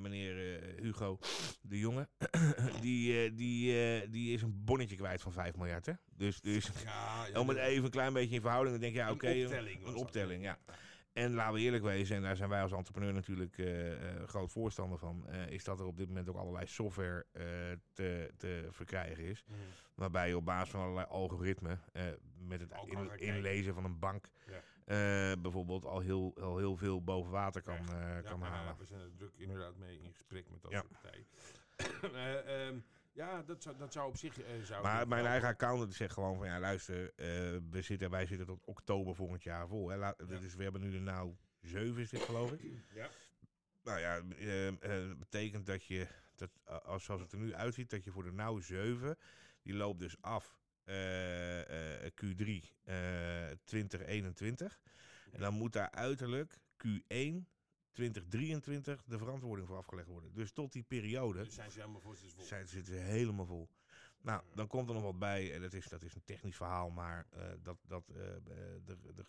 [0.00, 1.18] meneer Hugo
[1.60, 2.08] de Jonge,
[2.80, 5.86] die, die, die is een bonnetje kwijt van 5 miljard.
[5.86, 5.92] Hè?
[6.16, 9.00] Dus, dus Ja, ja, om het even een klein beetje in verhouding, dan denk je,
[9.00, 9.28] ja, oké.
[9.30, 9.86] een- optelling.
[9.86, 10.58] een optelling, ja.
[11.12, 14.98] En laten we eerlijk wezen, en daar zijn wij als entrepreneur natuurlijk eh, groot voorstander
[14.98, 17.26] van, eh, is dat er op dit moment ook allerlei software
[17.92, 19.44] te, te verkrijgen is.
[19.46, 19.58] Mhm.
[19.94, 21.80] Waarbij je op basis van allerlei algoritmen,
[22.38, 25.36] met het in- inlezen van een bank, Ja.
[25.40, 28.76] bijvoorbeeld al heel, al heel veel boven water kan, Ja, kan maar halen.
[28.78, 30.78] we zijn er druk inderdaad mee in gesprek met dat Ja.
[30.80, 31.26] soort partijen.
[32.14, 32.78] Eh, ehm,
[33.12, 34.40] ja, dat zou, dat zou op zich...
[34.40, 37.26] eh, zou Maar mijn eigen accountant zegt gewoon van ja, luister, eh,
[37.70, 39.88] we zitten, wij zitten tot oktober volgend jaar vol.
[39.88, 39.96] Hè.
[39.96, 40.38] Laat, Ja.
[40.38, 42.60] Dus we hebben nu de nou zeven is dit geloof ik.
[42.94, 43.08] Ja.
[43.82, 44.16] Nou ja,
[44.80, 46.50] eh, dat betekent dat je, dat,
[46.84, 49.16] als, zoals het er nu uitziet, dat je voor de nou zeven,
[49.62, 52.48] Die loopt dus af eh, eh, Q3
[52.84, 54.80] eh 2021.
[55.32, 57.46] En dan moet daar uiterlijk Q1
[57.92, 60.32] 2023 de verantwoording voor afgelegd worden.
[60.34, 62.14] Dus tot die periode Dus zijn ze helemaal vol.
[62.36, 63.68] zijn, zitten ze helemaal vol.
[64.22, 65.54] Nou, dan komt er nog wat bij.
[65.54, 68.34] En dat is, dat is een technisch verhaal, maar eh, dat, dat eh, eh,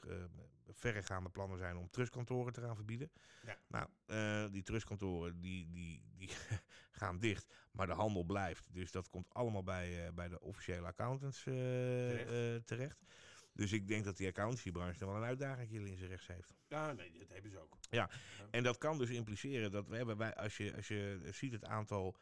[0.07, 0.23] eh,
[0.69, 3.11] verregaande plannen zijn om trustkantoren te gaan verbieden.
[3.45, 3.57] Ja.
[3.67, 6.29] Nou, die trustkantoren die, die, die
[6.91, 8.73] gaan dicht, maar de handel blijft.
[8.73, 12.67] Dus dat komt allemaal bij, bij de officiële accountants Terecht.
[12.67, 13.01] terecht.
[13.53, 16.53] Dus ik denk dat die accountancybranche er wel een uitdaging in zijn rechts heeft.
[16.67, 17.77] Ja, nee, dat hebben ze ook.
[18.51, 21.65] En dat kan dus impliceren dat we hebben, wij, als, je, als je ziet het
[21.65, 22.15] aantal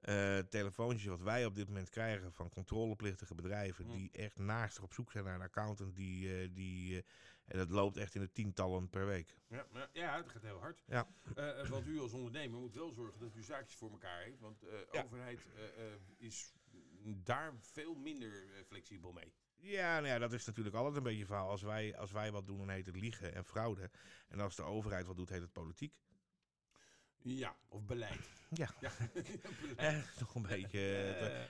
[0.00, 3.92] eh, telefoontjes wat wij op dit moment krijgen van controleplichtige bedrijven, Mm.
[3.92, 7.02] die echt naastig op zoek zijn naar een accountant, die, eh, die, eh,
[7.44, 9.36] en dat loopt echt in de tientallen per week.
[9.48, 10.82] Ja, ja, het gaat heel hard.
[10.86, 11.08] Ja.
[11.68, 14.40] Want u als ondernemer moet wel zorgen dat u zaakjes voor elkaar heeft.
[14.40, 15.02] Want de Ja.
[15.02, 15.46] overheid
[16.16, 16.52] is
[17.04, 19.32] daar veel minder eh, flexibel mee.
[19.56, 21.48] Ja, nou ja, dat is natuurlijk altijd een beetje een verhaal.
[21.48, 23.90] Als wij, als wij wat doen, dan heet het liegen en fraude.
[24.28, 25.94] En als de overheid wat doet, heet het politiek.
[27.24, 28.28] Ja, of beleid.
[28.50, 28.68] Ja.
[28.80, 28.92] ja.
[29.60, 29.76] beleid.
[29.76, 30.96] Eh, nog een beetje.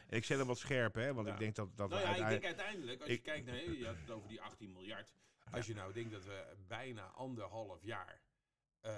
[0.09, 1.33] eh, ik zet hem wat scherp, hè, want Ja.
[1.33, 3.87] ik denk dat, dat nou ja, ik denk uiteindelijk, als Ik- je kijkt naar, je
[3.87, 5.13] had het over die 18 miljard.
[5.51, 8.23] Als je nou denkt dat we bijna anderhalf jaar
[8.81, 8.93] eh,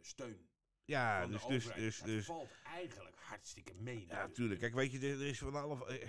[0.00, 0.48] steun
[0.84, 3.94] Ja, dus, dus, dus, dus, valt eigenlijk hartstikke mee.
[4.00, 4.34] Ja, natuurlijk.
[4.34, 4.60] tuurlijk.
[4.60, 5.86] Kijk, weet je, er, er is van alle.
[5.86, 6.08] eh,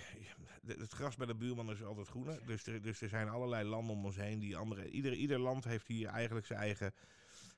[0.79, 2.45] Het gras bij de buurman is altijd groener.
[2.45, 4.89] Dus er, dus er zijn allerlei landen om ons heen die andere.
[4.89, 6.93] Ieder, ieder land heeft hier eigenlijk zijn eigen,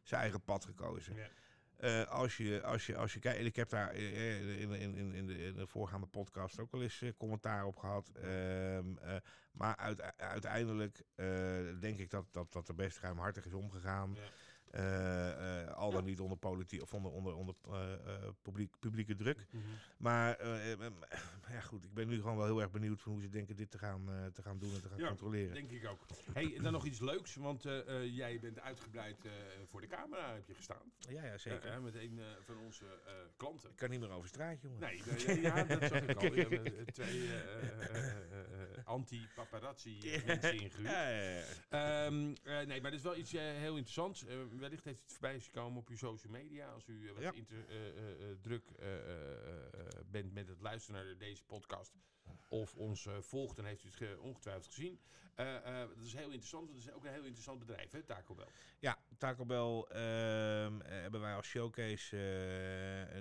[0.04, 1.15] zijn eigen pad gekozen.
[1.15, 1.28] Ja.
[1.75, 5.13] Eh, als je, als je, als je kijkt, ik heb daar eh, in, in, in,
[5.13, 8.12] in, de, in de voorgaande podcast ook wel eens commentaar op gehad.
[8.15, 9.15] Ehm, eh,
[9.51, 11.04] maar uit, uiteindelijk
[11.80, 14.13] denk ik dat, dat, dat er best ruimhartig is omgegaan.
[14.13, 14.21] Ja.
[14.71, 19.45] Eh, eh, al dan niet onder politiek of onder, onder, onder eh, publiek, publieke druk.
[19.49, 19.63] Mhm.
[19.97, 20.45] Maar
[21.56, 23.71] ja, goed, ik ben nu gewoon wel heel erg benieuwd van hoe ze denken dit
[23.71, 25.54] te gaan, te gaan doen en te gaan Ja, controleren.
[25.54, 26.06] Denk ik ook.
[26.34, 27.63] Hey, en dan nog iets leuks, want
[28.04, 29.28] jij bent uitgebreid
[29.65, 30.91] voor de camera heb je gestaan.
[30.97, 31.82] Ja, ja, zeker.
[31.82, 32.86] Met een van onze
[33.38, 33.69] klanten.
[33.69, 34.80] ik kan niet meer over straat, jongen.
[34.80, 36.30] Nee, ja, dat zag ik al.
[36.91, 37.30] Twee
[38.86, 41.63] anti-paparazzi mensen ingehuurd.
[41.69, 44.25] Ehm, eh, nee, maar dat is wel iets heel interessants.
[44.60, 46.68] Wellicht heeft het voorbij gekomen op uw social media.
[46.70, 47.32] Als u wat Ja.
[47.32, 47.65] inter-
[48.41, 48.72] druk
[50.12, 51.94] bent met het luisteren naar deze podcast.
[52.50, 55.00] Of ons eh, volgt, dan heeft u het ge- ongetwijfeld gezien.
[55.36, 56.68] Eh, eh, dat is heel interessant.
[56.70, 58.48] Het is ook een heel interessant bedrijf, hè, Taco Bell.
[58.80, 62.18] Ja, Taco Bell ehm, eh, hebben wij als showcase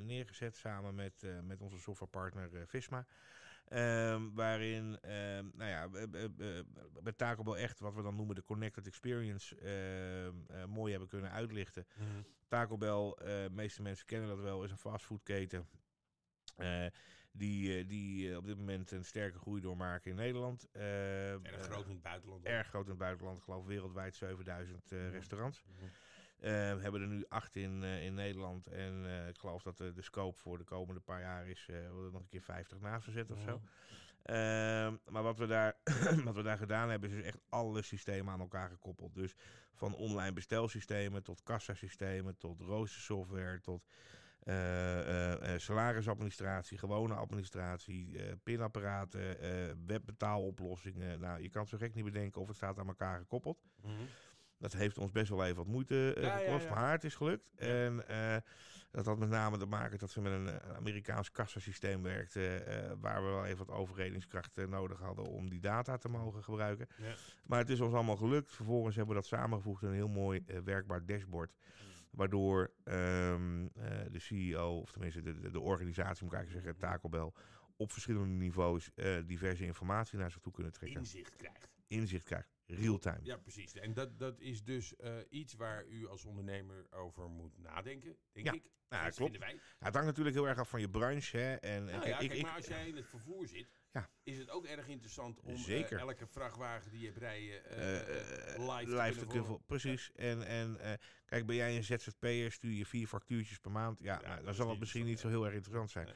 [0.03, 3.07] neergezet samen met, met onze softwarepartner Visma.
[3.65, 5.89] Ehm, waarin, ehm, nou ja,
[7.03, 11.09] bij Taco Bell echt wat we dan noemen de Connected Experience ehm, eh, mooi hebben
[11.09, 11.87] kunnen uitlichten.
[12.49, 15.69] Taco Bell, eh, de meeste mensen kennen dat wel, is een fastfoodketen.
[16.57, 16.87] eh
[17.37, 20.69] die eh, die eh, op dit moment een sterke groei doormaken in Nederland.
[20.73, 22.41] Eh, Erg eh, groot in het buitenland.
[22.41, 22.47] ook.
[22.47, 25.11] erg groot in het buitenland, ik geloof wereldwijd 7000 eh, Mhm.
[25.11, 25.65] restaurants.
[25.67, 25.85] Mhm.
[25.85, 25.91] Eh,
[26.51, 28.67] hebben er nu acht in, eh, in Nederland.
[28.67, 31.77] En eh, ik geloof dat de, de scope voor de komende paar jaar is eh,
[31.77, 33.57] we nog een keer 50 naast gezet of zo.
[33.57, 33.67] Mhm.
[34.23, 35.77] Ehm, maar wat we, daar,
[36.25, 39.15] wat we daar gedaan hebben, is dus echt alle systemen aan elkaar gekoppeld.
[39.15, 39.35] Dus
[39.75, 43.87] van online bestelsystemen tot kassasystemen, tot roostersoftware, tot
[44.45, 49.51] eh, eh, eh, salarisadministratie, gewone administratie, eh, pinapparaten, eh,
[49.87, 51.21] webbetaaloplossingen.
[51.21, 53.63] Nou, je kan het zo gek niet bedenken of het staat aan elkaar gekoppeld.
[53.83, 53.93] Mhm.
[54.65, 57.51] Dat heeft ons best wel even wat moeite eh, gekost, maar het is gelukt.
[57.57, 58.37] En eh,
[58.95, 63.25] dat had met name te maken dat we met een Amerikaans kassasysteem werkten, eh, waar
[63.25, 66.87] we wel even wat overredingskracht eh, nodig hadden om die data te mogen gebruiken.
[66.97, 67.15] Ja.
[67.47, 68.53] Maar het is ons allemaal gelukt.
[68.53, 71.57] Vervolgens hebben we dat samengevoegd in een heel mooi werkbaar dashboard.
[72.11, 76.91] Waardoor ehm, eh, de CEO, of tenminste de, de, de organisatie, moet ik eigenlijk zeggen,
[76.91, 77.33] Taco Bell,
[77.77, 78.91] op verschillende niveaus
[79.27, 80.99] diverse informatie naar zich toe kunnen trekken.
[80.99, 81.69] Inzicht krijgt.
[81.87, 83.21] Inzicht krijgt, real-time.
[83.23, 83.75] Ja, precies.
[83.75, 88.47] En dat, dat is dus eh, iets waar u als ondernemer over moet nadenken, denk
[88.47, 88.53] Ja.
[88.53, 88.73] ik.
[88.89, 89.39] Ja, klopt.
[89.39, 89.53] wij.
[89.53, 91.37] Ja, het hangt natuurlijk heel erg af van je branche.
[91.37, 91.55] Hè?
[91.55, 94.11] En, Nou kijk, ja, ik, kijk, ik- maar als jij in het vervoer zit, Ja.
[94.23, 97.77] is het ook erg interessant om eh, elke vrachtwagen die je hebt rijden eh,
[98.77, 100.13] live, te live kunnen te Precies.
[100.15, 100.79] En, en
[101.27, 103.99] kijk, ben jij een ZZP'er, stuur je vier factuurtjes per maand.
[104.01, 106.09] Ja, nou, dan zal het misschien niet zo heel erg interessant zijn.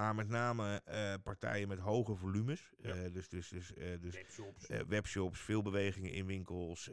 [0.00, 2.72] Maar met name eh, partijen met hoge volumes.
[2.78, 2.94] Ja.
[2.94, 4.66] eh, dus dus, dus, eh, dus Webshops.
[4.86, 6.90] webshops, veel bewegingen in winkels,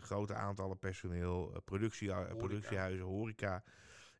[0.00, 3.62] grote aantallen personeel, productie, productiehuizen, horeca.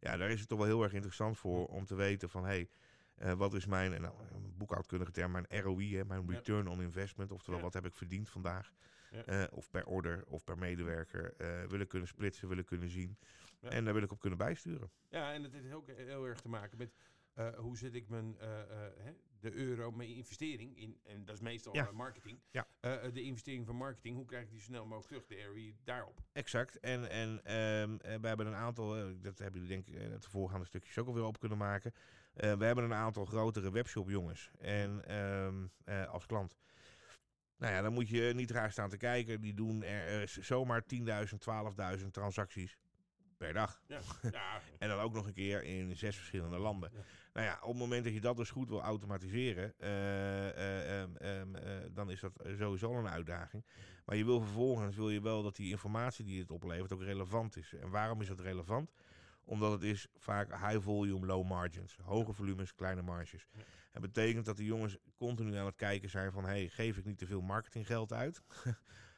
[0.01, 2.45] Ja, daar is het toch wel heel erg interessant voor om te weten van...
[2.45, 2.69] Hey,
[3.37, 4.15] wat is mijn, nou,
[4.57, 6.35] boekhoudkundige term, mijn ROI, hè, mijn Ja.
[6.35, 7.33] return on investment.
[7.33, 7.65] Oftewel, Ja.
[7.65, 8.73] wat heb ik verdiend vandaag?
[9.27, 9.49] Ja.
[9.51, 11.35] Of per order of per medewerker.
[11.37, 13.19] eh, willen kunnen splitsen, willen kunnen zien.
[13.61, 14.91] En daar wil ik op kunnen bijsturen.
[15.09, 16.95] Ja, en het heeft ook heel erg te maken met
[17.35, 21.35] eh, hoe zet ik mijn, eh, eh, hè, de euro, mijn investering in, en dat
[21.35, 21.91] is meestal Ja.
[21.93, 22.39] marketing.
[22.51, 22.67] Ja.
[23.13, 25.27] De investering van marketing, hoe krijg ik die snel mogelijk terug?
[25.27, 26.21] De ROI daarop.
[26.33, 26.81] Exact.
[26.81, 28.89] En, en ehm, eh, we hebben een aantal,
[29.21, 31.93] dat hebben jullie denk ik in het voorgaande stukjes ook alweer op kunnen maken.
[32.35, 36.57] We hebben een aantal grotere webshop jongens en, ehm, eh, als klant.
[37.57, 39.41] Nou ja, dan moet je niet raar staan te kijken.
[39.41, 42.77] Die doen er, eh, zomaar 10.000, 12.000 transacties
[43.45, 43.83] per dag.
[43.87, 44.01] Ja.
[44.31, 44.61] ja.
[44.79, 46.91] En dan ook nog een keer in zes verschillende landen.
[46.93, 47.01] Ja.
[47.33, 51.17] Nou ja, op het moment dat je dat dus goed wil automatiseren, eh, eh, ehm,
[51.17, 53.65] ehm, eh, dan is dat sowieso een uitdaging.
[54.05, 57.57] Maar je wil vervolgens wil je wel dat die informatie die het oplevert ook relevant
[57.57, 57.75] is.
[57.75, 58.93] En waarom is dat relevant?
[59.45, 61.97] Omdat het is vaak high volume, low margins.
[62.03, 63.47] Hoge volumes, kleine marges.
[63.53, 63.63] Ja.
[63.93, 66.45] Het betekent dat de jongens continu aan het kijken zijn van...
[66.45, 68.43] hey, geef ik niet te veel marketinggeld uit?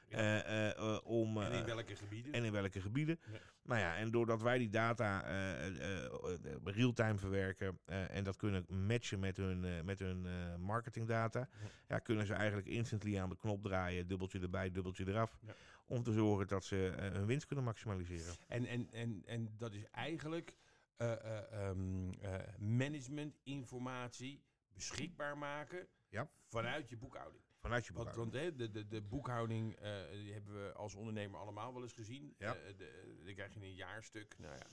[0.08, 2.32] Eh, eh, eh, om, En in welke gebieden?
[2.32, 3.18] en in welke gebieden.
[3.32, 3.38] Ja.
[3.62, 5.20] Nou ja, en doordat wij die data
[6.64, 10.26] real-time verwerken en dat kunnen matchen met hun, met hun
[10.60, 11.68] marketingdata, Ja.
[11.88, 15.38] ja, kunnen ze eigenlijk instantly aan de knop draaien, dubbeltje erbij, dubbeltje eraf,
[15.86, 18.34] om te zorgen dat ze hun winst kunnen maximaliseren.
[18.48, 20.56] En, en, en, en dat is eigenlijk
[20.96, 24.42] eh, eh, ehm, eh, management, informatie
[24.74, 26.28] beschikbaar maken Ja.
[26.48, 27.42] vanuit je boekhouding.
[27.66, 28.42] Vanuit je Want, boekhouding.
[28.42, 31.92] want hè, de, de, de boekhouding eh, die hebben we als ondernemer allemaal wel eens
[31.92, 32.34] gezien.
[32.38, 32.54] Ja.
[32.54, 34.34] Eh, de, dan krijg je een jaarstuk.
[34.38, 34.66] Nou ja.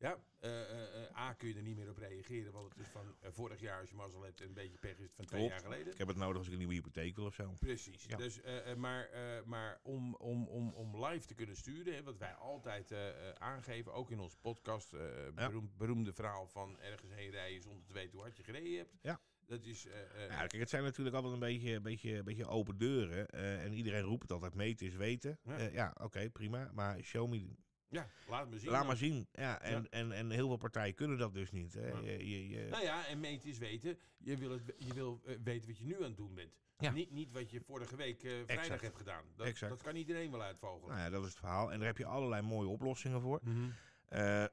[0.00, 2.88] Ja, eh, eh, eh, A kun je er niet meer op reageren, want het is
[2.88, 5.24] van eh, vorig jaar als je mazzel hebt en een beetje pech is het van
[5.24, 5.54] twee Klopt.
[5.54, 5.92] jaar geleden.
[5.92, 7.52] Ik heb het nodig als ik een nieuwe hypotheek wil of zo.
[7.58, 8.04] Precies.
[8.04, 8.16] Ja.
[8.16, 12.02] Dus, eh, eh, maar maar, maar om, om, om, om live te kunnen sturen, hè,
[12.02, 15.00] wat wij altijd eh, eh, aangeven, ook in onze podcast, eh,
[15.34, 18.94] beroem- beroemde verhaal van ergens heen rijden zonder te weten hoe hard je gereden hebt.
[19.02, 19.20] Ja.
[19.48, 19.86] Dat is.
[19.86, 22.78] eh, eh, Ja, kijk, het zijn natuurlijk altijd een beetje, een beetje, een beetje open
[22.78, 23.28] deuren.
[23.28, 25.38] eh, en iedereen roept het altijd, meten is weten.
[25.44, 25.58] Ja.
[25.58, 26.70] Ja, ja oké, prima.
[26.74, 27.48] Maar show me,
[27.88, 28.68] ja, laat me zien.
[28.70, 28.86] laat dan.
[28.86, 29.28] maar zien.
[29.32, 29.86] Ja, en, Ja.
[29.90, 31.74] En, en heel veel partijen kunnen dat dus niet.
[31.74, 31.88] Hè.
[31.88, 31.98] Ja.
[32.00, 33.98] Je, je, je- Nou ja, en meten is weten.
[34.18, 36.52] Je wil, het, je wil weten wat je nu aan het doen bent.
[36.78, 36.90] Ja.
[36.90, 38.80] Niet, niet wat je vorige week vrijdag Exact.
[38.80, 39.24] hebt gedaan.
[39.36, 39.72] Dat, Exact.
[39.72, 40.88] dat kan iedereen wel uitvogelen.
[40.96, 41.72] Nou ja, dat is het verhaal.
[41.72, 43.40] En daar heb je allerlei mooie oplossingen voor.
[43.42, 43.68] Mhm.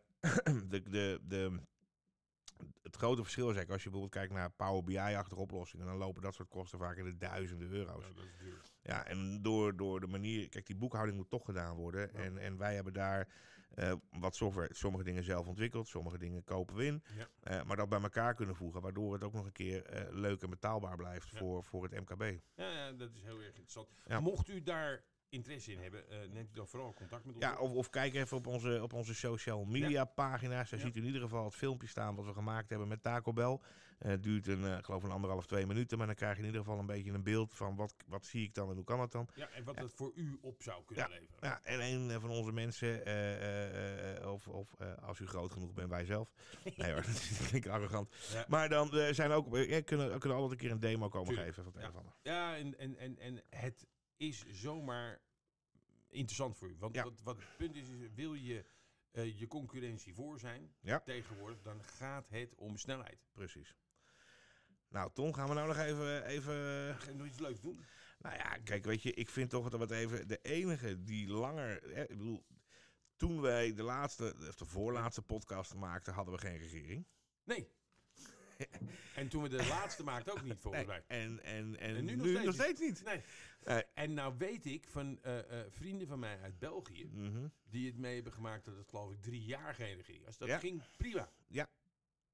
[0.70, 1.60] De, de, de,
[2.82, 6.22] het grote verschil is eigenlijk als je bijvoorbeeld kijkt naar Power BI-achtige oplossingen, dan lopen
[6.22, 8.08] dat soort kosten vaak in de duizenden euro's.
[8.08, 8.62] Ja, dat is duur.
[8.82, 12.10] Ja, en door, door de manier, kijk, die boekhouding moet toch gedaan worden.
[12.14, 12.20] Ja.
[12.20, 13.28] En, en wij hebben daar
[13.76, 17.04] eh, wat software, sommige dingen zelf ontwikkeld, sommige dingen kopen we in.
[17.18, 17.28] Ja.
[17.40, 20.42] Eh, maar dat bij elkaar kunnen voegen, waardoor het ook nog een keer eh, leuk
[20.42, 22.40] en betaalbaar blijft voor, voor het MKB.
[22.56, 23.88] Ja, ja, dat is heel erg interessant.
[24.20, 27.58] Mocht u daar interesse in hebben, eh, neemt u dan vooral contact met ons Ja,
[27.58, 30.70] of, of kijk even op onze, op onze social media pagina's.
[30.70, 30.86] Daar Ja.
[30.86, 33.60] ziet u in ieder geval het filmpje staan wat we gemaakt hebben met Taco Bell.
[34.00, 35.98] Eh, Het duurt een, eh, ik geloof een anderhalf, twee minuten.
[35.98, 38.44] Maar dan krijg je in ieder geval een beetje een beeld van wat, wat zie
[38.44, 39.28] ik dan en hoe kan het dan.
[39.36, 41.38] Ja, en wat dat voor u op zou kunnen leveren.
[41.40, 43.00] Ja, en een van onze mensen,
[44.32, 44.70] of, of
[45.02, 46.32] als u groot genoeg bent, wij zelf.
[46.78, 48.16] Nee hoor, dat klinkt arrogant.
[48.34, 48.46] Ja.
[48.48, 49.52] Maar dan zijn ook,
[49.86, 49.86] kunnen,
[50.20, 51.48] kunnen altijd een keer een demo komen Tuurlijk.
[51.56, 52.32] geven van het Ja.
[52.32, 53.86] Ja, en, en, en, en het
[54.18, 55.22] is zomaar
[56.08, 56.76] interessant voor u.
[56.80, 57.04] Want Ja.
[57.04, 58.66] wat, wat het punt is, is wil je
[59.12, 61.00] eh, je concurrentie voor zijn Ja.
[61.00, 63.28] tegenwoordig, dan gaat het om snelheid.
[63.34, 63.76] Precies.
[64.90, 66.54] Nou, Ton, gaan we nou nog even, even
[67.00, 67.86] Ga je nog iets leuks doen?
[68.20, 70.28] Nou ja, kijk, weet je, ik vind toch dat we het even...
[70.28, 71.82] De enige die langer...
[71.94, 72.46] Hè, ik bedoel,
[73.16, 77.08] toen wij de laatste, of de voorlaatste podcast maakten, hadden we geen regering.
[77.44, 77.70] Nee.
[79.16, 81.04] en toen we de laatste maakten ook niet, volgens mij.
[81.08, 83.04] En, en, en, En nu nu, nog nog, steeds niet.
[83.04, 83.22] Nee.
[83.64, 83.84] Nee.
[83.94, 87.48] En nou weet ik van eh, eh, vrienden van mij uit België, Mhm.
[87.70, 90.38] die het mee hebben gemaakt dat het geloof ik drie jaar geen regering was.
[90.38, 90.60] Dat Ja.
[90.60, 91.32] ging prima.
[91.48, 91.70] Ja.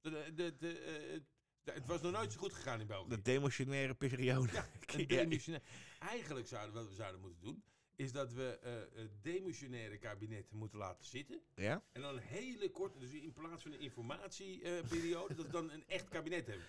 [0.02, 3.10] De, de, de, eh, het was nog nooit zo goed gegaan in België.
[3.10, 4.54] De demotionaire periode.
[4.54, 4.68] Ja,
[5.22, 5.42] een.
[6.00, 7.64] Eigenlijk zouden wat we zouden moeten doen,
[8.02, 11.42] is dat we eh, het demissionaire kabinet moeten laten zitten.
[11.56, 11.84] ja?
[11.92, 15.84] En dan een hele korte, dus in plaats van een informatieperiode, dat we dan een
[15.88, 16.66] echt kabinet hebben.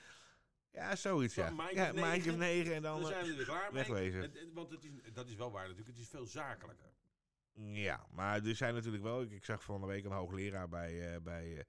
[0.72, 1.50] Ja, zoiets, Zo, ja.
[1.50, 2.38] maandje Ja, maandje of negen.
[2.38, 3.00] negen en dan...
[3.02, 3.82] Dan eh, zijn we er klaar mee.
[3.84, 4.20] wegwezen.
[4.20, 6.90] Het- Want het is, dat is wel waar natuurlijk, het is veel zakelijker.
[7.54, 9.22] Ja, maar er zijn natuurlijk wel...
[9.22, 11.14] Ik, ik zag van de week een hoogleraar bij...
[11.14, 11.64] eh, bij eh, eh, eh,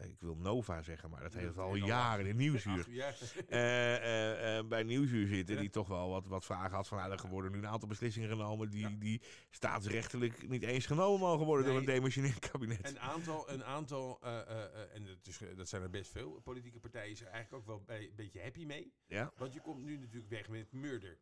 [0.00, 2.86] ik wil Nova zeggen, maar dat heeft al jaren in Nieuwsuur.
[3.48, 5.56] Eh, eh, eh, bij Nieuwsuur zitten.
[5.58, 6.98] Die toch wel wat, wat vragen had van...
[6.98, 8.70] Nou, er worden nu een aantal beslissingen genomen...
[8.70, 11.66] die, die staatsrechtelijk niet eens genomen mogen worden...
[11.66, 12.88] door een demissionair kabinet.
[12.88, 16.10] Een aantal, een aantal eh, eh, eh, en dat, is, eh, dat zijn er best
[16.10, 18.92] veel, politieke partijen zijn eigenlijk ook wel bij- een beetje happy mee.
[19.06, 21.18] Ja, Want je komt nu natuurlijk weg met murder.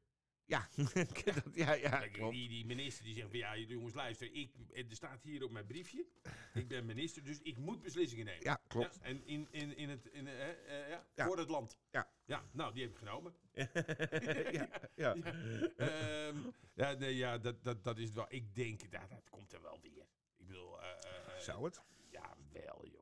[0.52, 0.68] ja.
[0.94, 2.35] Dat- ja, ja klopt.
[2.35, 5.66] die, die minister die zegt van ja jongens luister, ik, er staat hier op mijn
[5.66, 6.07] briefje,
[6.55, 8.42] ik ben minister, dus ik moet beslissingen nemen.
[8.44, 8.94] Ja, klopt.
[8.94, 11.26] Ja, en in, in, in het, in, eh, eh, ja, Ja.
[11.26, 11.78] voor het land.
[11.90, 12.11] Ja.
[12.24, 13.35] Ja, nou die heb ik genomen.
[14.59, 14.68] ja,
[15.05, 15.14] ja.
[15.76, 16.37] Ehm,
[16.74, 18.26] ja, nee, ja dat, dat, dat is het wel.
[18.28, 20.07] Ik denk, dat, dat komt er wel weer.
[20.37, 21.83] Ik bedoel, eh, eh, eh, Zou het?
[22.11, 23.00] ja wel joh.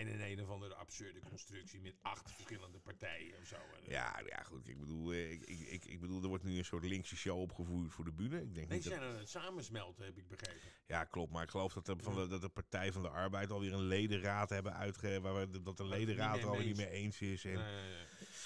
[0.00, 3.56] En in een of andere absurde constructie met acht verschillende partijen of zo.
[3.86, 4.68] Ja, ja, goed.
[4.68, 7.40] Ik bedoel, eh, ik, ik, ik, ik bedoel, er wordt nu een soort linkse show
[7.40, 8.42] opgevoerd voor de bühne.
[8.42, 10.68] Ik denk Nee, ze dat, zijn aan het samensmelten, heb ik begrepen.
[10.86, 11.32] ja, klopt.
[11.32, 13.86] Maar ik geloof dat de, van de, dat de Partij van de Arbeid alweer een
[13.86, 15.20] ledenraad hebben uitge...
[15.20, 17.44] Waar we, dat de ledenraad er alweer niet mee eens is.
[17.44, 17.54] En,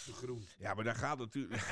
[0.06, 0.46] de groen.
[0.58, 1.62] Ja, maar daar gaat natuurlijk.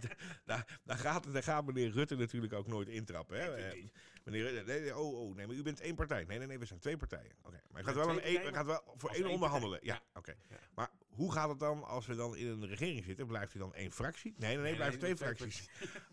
[0.44, 3.40] daar, daar, gaat, daar gaat meneer Rutte natuurlijk ook nooit intrappen.
[3.40, 3.72] Hè?
[4.24, 6.24] Meneer nee, nee, oh, oh, nee, maar u bent één partij.
[6.24, 7.32] Nee, nee, nee, we zijn twee partijen.
[7.42, 9.78] Oké, maar je gaat wel, een, gaat wel voor één onderhandelen.
[9.82, 10.34] Ja, oké.
[10.48, 10.56] Ja.
[10.74, 13.26] Maar hoe gaat het dan als we dan in een regering zitten?
[13.26, 14.34] Blijft u dan één fractie?
[14.36, 15.68] Nee, nee, nee, blijven twee fracties.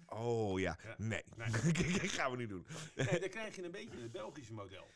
[0.06, 1.24] Oh ja, nee.
[1.36, 1.50] Nee.
[2.10, 2.66] gaan we niet doen.
[2.96, 4.88] Nee, dan krijg je een beetje het Belgische model.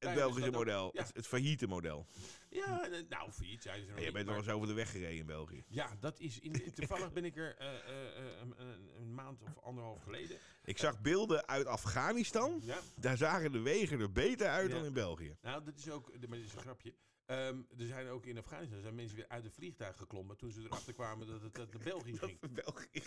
[0.00, 0.54] Het Belgische ook.
[0.54, 1.02] model, Ja.
[1.02, 2.06] het, het failliete model.
[2.50, 5.16] Ja, eh, nou, failliet zijn ze nog je bent wel eens over de weg gereden
[5.16, 5.64] in België.
[5.68, 9.58] Ja, dat is in, toevallig ben ik er eh, eh, een, een- een maand of
[9.62, 10.36] anderhalf geleden.
[10.64, 12.60] Ik zag beelden uit Afghanistan.
[12.64, 14.74] Ja, Daar zagen de wegen er beter uit Ja.
[14.76, 15.36] dan in België.
[15.42, 16.94] nou, dat is ook, maar dit is een grapje.
[17.26, 20.60] Ehm, er zijn ook in Afghanistan zijn mensen weer uit het vliegtuig geklommen toen ze
[20.62, 22.38] erachter kwamen dat het naar België ging.
[22.52, 23.02] België.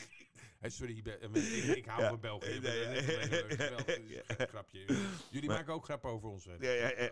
[0.71, 2.09] Sorry, ik, ben- ik, ik hou Ja.
[2.09, 2.59] van België.
[2.59, 4.85] Nee, maar een grapje.
[5.29, 6.45] Jullie Maar- maken ook grappen over ons.
[6.45, 6.55] hè?
[6.59, 7.11] Ja, ja,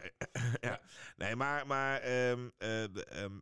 [0.61, 0.81] ja.
[1.17, 3.39] Nee, maar, maar ehm, eh, ehm,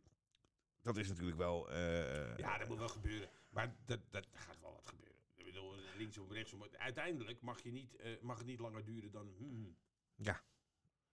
[0.82, 1.70] dat is natuurlijk wel.
[1.70, 3.28] eh, Ja, dat moet wel gebeuren.
[3.50, 5.16] Maar dat, dat gaat wel wat gebeuren.
[5.36, 6.64] Ik bedoel, linksom, rechtsom.
[6.78, 9.34] Uiteindelijk mag, je niet, eh, mag het niet langer duren dan...
[9.38, 9.76] hmm.
[10.16, 10.42] Ja.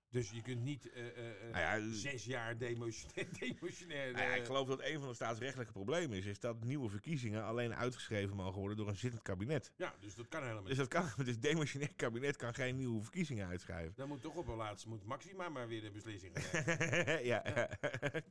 [0.10, 3.28] Dus je kunt niet eh, eh, eh, Nou ja, zes jaar demotionair...
[3.40, 6.90] demotionair Nou ja, ik geloof dat een van de staatsrechtelijke problemen is, is dat nieuwe
[6.90, 9.72] verkiezingen alleen uitgeschreven mogen worden door een zittend kabinet.
[9.76, 10.70] ja, dus dat kan helemaal niet.
[10.70, 13.94] Dus dat kan, dus demissionair kabinet kan geen nieuwe verkiezingen uitschrijven.
[13.96, 16.64] Dan moet toch op een laatste moet Maxima maar weer de beslissing gaan
[16.96, 17.26] nemen.
[17.32, 17.42] ja,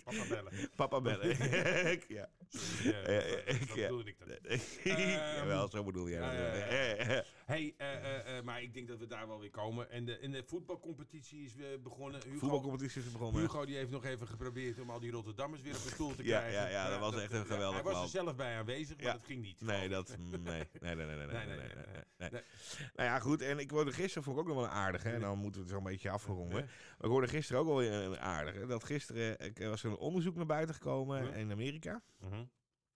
[0.05, 0.53] Papa bellen.
[0.77, 1.29] papa bellen.
[2.09, 2.29] ja.
[2.49, 4.29] Sorry, Ja, ja, dat- bedoelde ik dan.
[4.97, 7.25] ja, wel, zo bedoel jij.
[7.47, 7.75] Hey,
[8.45, 9.91] maar ik denk dat we daar wel weer komen.
[9.91, 12.21] En de, en de voetbalcompetitie is weer begonnen.
[12.25, 13.41] Hugo, Voetbalcompetitie is begonnen.
[13.41, 16.25] Hugo die heeft nog even geprobeerd om al die Rotterdammers weer op de stoel te
[16.25, 16.61] Ja, krijgen.
[16.61, 19.07] ja, ja, dat was echt een ja, geweldig Hij was er zelf bij aanwezig, maar
[19.07, 19.13] Ja.
[19.13, 19.61] dat ging niet.
[19.61, 20.17] Nee, dat.
[20.19, 21.27] Nee, nee, nee, nee, nee,
[22.19, 22.31] nee.
[22.95, 23.43] Nou ja, goed.
[23.43, 25.09] En ik hoorde gisteren, vond ik ook nog wel een aardige.
[25.11, 26.59] En dan moeten we het zo'n beetje afronden.
[26.59, 26.65] Ja.
[26.65, 28.67] Maar ik hoorde gisteren ook wel weer een aardige.
[28.67, 31.33] Dat gisteren eh, was er een onderzoek naar buiten gekomen Ja.
[31.33, 32.03] in Amerika.
[32.21, 32.45] Mhm.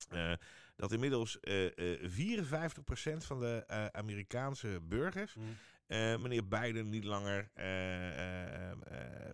[0.08, 0.32] eh,
[0.76, 1.66] dat inmiddels eh
[2.02, 5.46] eh 54% van de eh, Amerikaanse burgers Mhm.
[5.90, 8.78] Eh, meneer Biden niet langer eh, eh,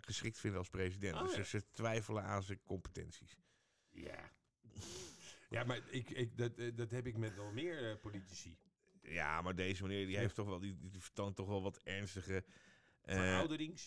[0.00, 1.14] geschikt vinden als president.
[1.14, 1.44] Oh, dus ja.
[1.44, 3.36] ze twijfelen aan zijn competenties.
[3.90, 4.30] Ja.
[5.48, 8.56] Ja, maar ik, ik, dat, dat heb ik met wel meer politici.
[9.02, 12.44] Ja, maar deze meneer die heeft toch wel, die, die vertoont toch wel wat ernstige.
[13.02, 13.86] eh, Verouderings...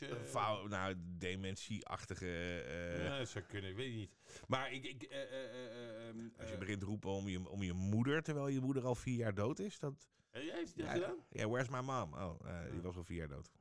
[0.67, 2.62] nou, dementieachtige.
[2.62, 4.12] eh, ja, dat zou kunnen, weet ik niet.
[4.47, 4.84] Maar ik...
[4.86, 8.21] ik eh, eh, eh, ehm, Als je begint te roepen om je, om je moeder,
[8.23, 9.79] terwijl je moeder al vier jaar dood is.
[9.79, 10.08] Dat,
[10.39, 11.15] heeft dat gedaan?
[11.30, 12.13] ja, where's my mom?
[12.13, 13.52] Oh, eh, die was al vier jaar dood.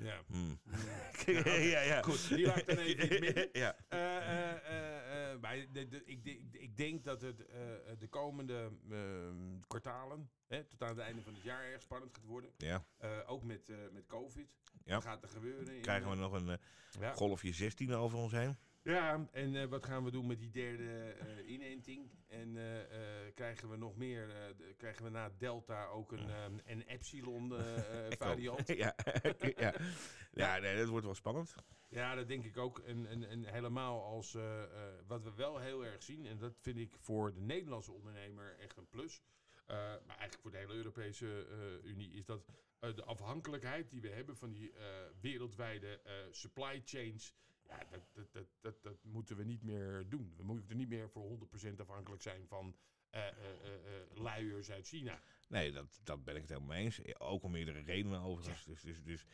[0.00, 0.20] Ja.
[0.26, 0.58] Hmm.
[1.26, 2.02] Ja, ja, ja.
[2.02, 3.48] Goed, die dan even midden.
[3.62, 3.76] ja.
[5.40, 7.56] Maar de, de, ik, de- ik denk dat het eh,
[7.98, 12.24] de komende ehm, kwartalen, hè, tot aan het einde van het jaar, erg spannend gaat
[12.24, 12.50] worden.
[12.56, 14.48] ja, Eh, ook met, met COVID.
[14.84, 14.94] Ja.
[14.94, 15.74] Wat gaat er gebeuren?
[15.74, 16.58] in- krijgen we nog een
[17.14, 18.56] golfje 16 over ons heen.
[18.82, 22.10] Ja, en eh, wat gaan we doen met die derde eh, inenting?
[22.28, 26.28] En eh, krijgen we nog meer, de- krijgen we na Delta ook een,
[26.66, 27.52] een Epsilon
[28.18, 28.68] variant?
[28.76, 28.94] ja.
[29.56, 29.74] ja.
[30.32, 31.54] ja, nee, dat wordt wel spannend.
[31.88, 32.78] Ja, dat denk ik ook.
[32.78, 34.32] En, en, en helemaal als
[35.06, 38.76] wat we wel heel erg zien, en dat vind ik voor de Nederlandse ondernemer echt
[38.76, 39.22] een plus.
[39.66, 41.46] maar eigenlijk voor de hele Europese
[41.84, 42.46] Unie is dat
[42.80, 44.72] de afhankelijkheid die we hebben van die
[45.20, 47.34] wereldwijde supply chains.
[47.72, 50.34] Ja, dat, dat, dat, dat, dat moeten we niet meer doen.
[50.36, 51.38] We moeten niet meer voor
[51.72, 52.76] 100% afhankelijk zijn van
[53.10, 53.26] eh,
[54.14, 55.22] luiers uit China.
[55.48, 57.18] Nee, dat, dat ben ik het helemaal mee eens.
[57.18, 58.64] Ook om meerdere redenen overigens.
[58.64, 59.26] Dus, dus, dus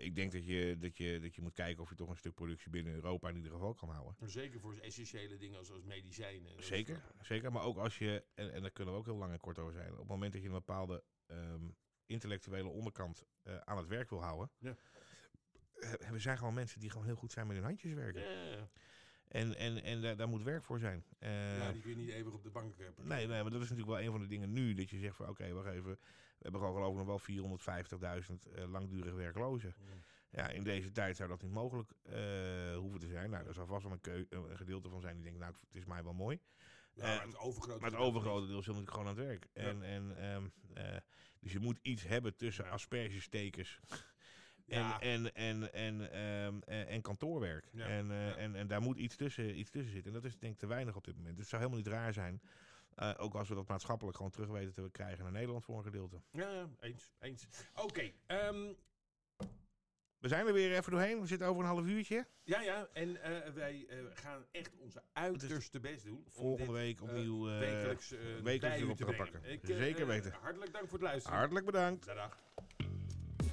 [0.00, 2.34] ik denk dat je, dat, je, dat je moet kijken of je toch een stuk
[2.34, 4.30] productie binnen Europa in ieder geval kan houden.
[4.30, 6.50] Zeker voor essentiële dingen zoals medicijnen.
[6.50, 7.52] en dat Zeker, zeker.
[7.52, 9.72] Maar ook als je, en, en daar kunnen we ook heel lang en kort over
[9.72, 11.68] zijn, op het moment dat je een bepaalde ehm,
[12.06, 13.24] intellectuele onderkant
[13.64, 14.50] aan het werk wil houden.
[14.58, 14.76] Ja.
[16.10, 18.22] We zijn gewoon mensen die gewoon heel goed zijn met hun handjes werken.
[19.28, 21.04] En, en, en daar, daar moet werk voor zijn.
[21.18, 23.06] Eh, Ja, die kun je niet eeuwig op de bank hebben.
[23.06, 24.74] nee, nee, maar dat is natuurlijk wel een van de dingen nu.
[24.74, 25.90] Dat je zegt van oké, wacht even.
[25.90, 29.74] We hebben gewoon geloof ik nog wel 450.000 eh langdurig werklozen.
[30.30, 33.30] Ja, in deze tijd zou dat niet mogelijk eh, hoeven te zijn.
[33.30, 35.84] Nou, er zal vast wel een, een gedeelte van zijn die denkt, nou, het is
[35.84, 36.40] mij wel mooi.
[36.94, 39.46] Ja, maar het overgrote Maar het deel overgrote deel zit natuurlijk gewoon aan het werk.
[39.52, 39.62] Ja.
[39.62, 40.96] En, en, ehm, eh,
[41.40, 43.96] dus je moet iets hebben tussen Ja
[44.66, 45.34] en, en,
[45.72, 47.66] en, en, en, kantoorwerk.
[47.72, 50.14] En, eh, en, en daar moet iets tussen, iets tussen zitten.
[50.14, 51.36] En dat is denk ik te weinig op dit moment.
[51.36, 52.42] Dus het zou helemaal niet raar zijn.
[52.94, 55.84] Eh, ook als we dat maatschappelijk gewoon terug weten te krijgen naar Nederland voor een
[55.84, 56.20] gedeelte.
[56.30, 57.12] Ja, eens.
[57.20, 57.46] eens.
[57.74, 58.10] Oké.
[58.26, 58.72] Ehm,
[60.18, 61.20] we zijn er weer even doorheen.
[61.20, 62.26] We zitten over een half uurtje.
[62.42, 62.88] Ja, ja.
[62.92, 63.18] En
[63.54, 66.24] wij gaan echt onze uiterste dus best doen.
[66.28, 69.40] Volgende week opnieuw uh, wekelijks, wekelijks op te, te pakken.
[69.62, 70.32] Zeker weten.
[70.40, 71.38] hartelijk dank voor het luisteren.
[71.38, 72.06] Hartelijk bedankt.
[72.06, 72.42] Dag.